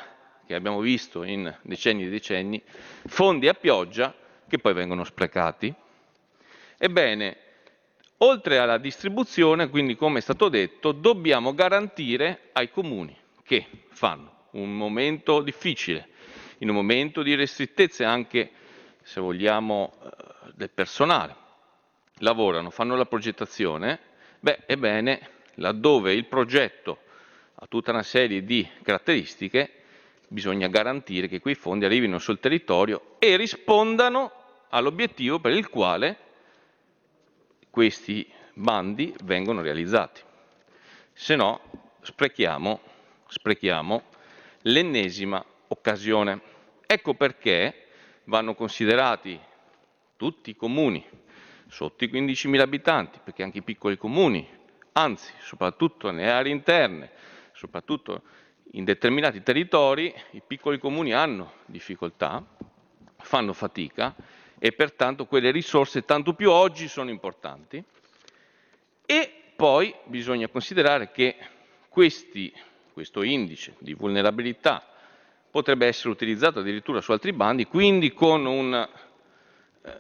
[0.46, 2.62] che abbiamo visto in decenni e decenni,
[3.08, 4.14] fondi a pioggia
[4.48, 5.74] che poi vengono sprecati.
[6.78, 7.38] Ebbene,
[8.18, 14.76] oltre alla distribuzione, quindi come è stato detto, dobbiamo garantire ai comuni che fanno un
[14.76, 16.10] momento difficile,
[16.60, 18.52] in un momento di restrittezze anche,
[19.02, 21.36] se vogliamo, eh, del personale,
[22.20, 24.00] lavorano, fanno la progettazione,
[24.40, 27.00] beh, ebbene, laddove il progetto
[27.56, 29.72] ha tutta una serie di caratteristiche,
[30.28, 34.32] bisogna garantire che quei fondi arrivino sul territorio e rispondano
[34.70, 36.18] all'obiettivo per il quale
[37.70, 40.22] questi bandi vengono realizzati.
[41.14, 41.62] Se no,
[42.02, 42.82] sprechiamo,
[43.28, 44.04] sprechiamo
[44.64, 46.42] l'ennesima occasione.
[46.86, 47.88] Ecco perché
[48.26, 49.40] vanno considerati
[50.18, 51.06] tutti i comuni
[51.68, 54.48] sotto i 15.000 abitanti, perché anche i piccoli comuni,
[54.94, 57.12] anzi soprattutto nelle aree interne,
[57.56, 58.22] soprattutto
[58.72, 62.44] in determinati territori, i piccoli comuni hanno difficoltà,
[63.18, 64.14] fanno fatica
[64.60, 67.84] e pertanto quelle risorse tanto più oggi sono importanti.
[69.06, 71.38] E poi bisogna considerare che
[71.90, 72.54] questi,
[72.92, 74.86] questo indice di vulnerabilità
[75.50, 78.90] potrebbe essere utilizzato addirittura su altri bandi, quindi con una
[79.82, 79.98] eh,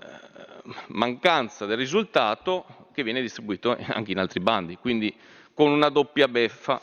[0.87, 5.15] mancanza del risultato che viene distribuito anche in altri bandi, quindi
[5.53, 6.81] con una doppia beffa.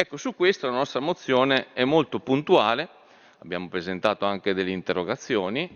[0.00, 2.88] Ecco, su questo la nostra mozione è molto puntuale,
[3.40, 5.68] abbiamo presentato anche delle interrogazioni,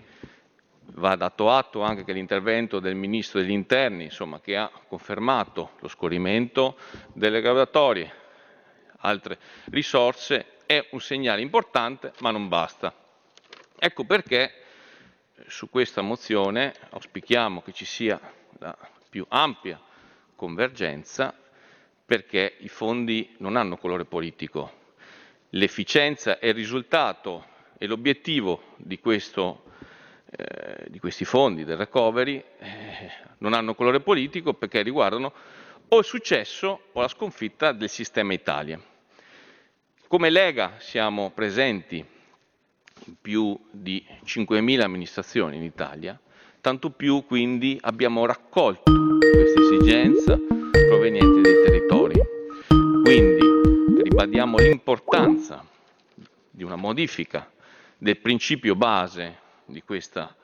[0.93, 5.89] va dato atto anche che l'intervento del Ministro degli Interni, insomma, che ha confermato lo
[5.89, 6.77] scorrimento
[7.13, 8.15] delle graduatorie,
[8.99, 9.41] altre
[9.73, 12.95] risorse, è un segnale importante, ma non basta.
[13.77, 14.53] Ecco perché
[15.49, 18.21] su questa mozione auspichiamo che ci sia
[18.61, 18.79] la
[19.11, 19.81] più ampia
[20.37, 21.35] convergenza
[22.13, 24.71] perché i fondi non hanno colore politico.
[25.51, 27.47] L'efficienza è il risultato
[27.79, 34.83] e l'obiettivo di, eh, di questi fondi del recovery eh, non hanno colore politico perché
[34.83, 35.33] riguardano
[35.89, 38.79] o il successo o la sconfitta del sistema Italia.
[40.07, 41.97] Come Lega siamo presenti
[43.07, 46.21] in più di 5.000 amministrazioni in Italia,
[46.61, 48.83] tanto più quindi abbiamo raccolto
[49.19, 50.62] questa esigenza
[50.93, 52.21] proveniente dai territori.
[52.67, 55.65] Quindi ribadiamo l'importanza
[56.51, 57.51] di una modifica
[57.97, 60.37] del principio base di, questa,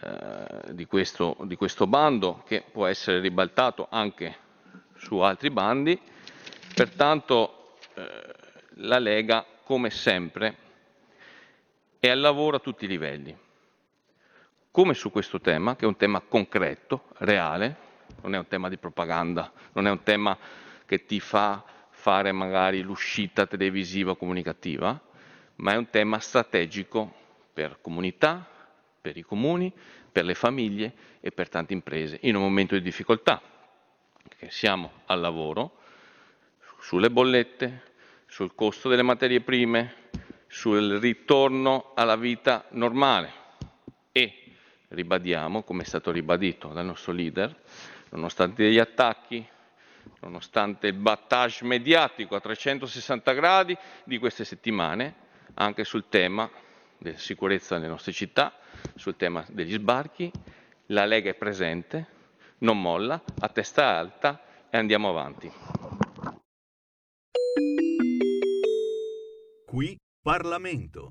[0.00, 4.36] eh, di, questo, di questo bando che può essere ribaltato anche
[4.96, 5.96] su altri bandi.
[6.74, 8.34] Pertanto eh,
[8.78, 10.56] la Lega, come sempre,
[12.00, 13.38] è al lavoro a tutti i livelli,
[14.72, 17.84] come su questo tema, che è un tema concreto, reale,
[18.22, 20.36] non è un tema di propaganda, non è un tema
[20.84, 25.00] che ti fa fare magari l'uscita televisiva comunicativa,
[25.56, 27.12] ma è un tema strategico
[27.52, 28.48] per comunità,
[29.00, 29.72] per i comuni,
[30.10, 33.40] per le famiglie e per tante imprese in un momento di difficoltà,
[34.22, 35.78] perché siamo al lavoro
[36.80, 37.94] sulle bollette,
[38.26, 40.04] sul costo delle materie prime,
[40.46, 43.32] sul ritorno alla vita normale
[44.12, 44.52] e
[44.88, 47.54] ribadiamo, come è stato ribadito dal nostro leader,
[48.10, 49.46] nonostante gli attacchi,
[50.20, 55.24] nonostante il battage mediatico a 360 gradi di queste settimane,
[55.54, 56.50] anche sul tema
[56.98, 58.54] della sicurezza nelle nostre città,
[58.94, 60.30] sul tema degli sbarchi,
[60.86, 62.06] la Lega è presente,
[62.58, 65.50] non molla, a testa alta e andiamo avanti.
[69.66, 71.10] Qui Parlamento.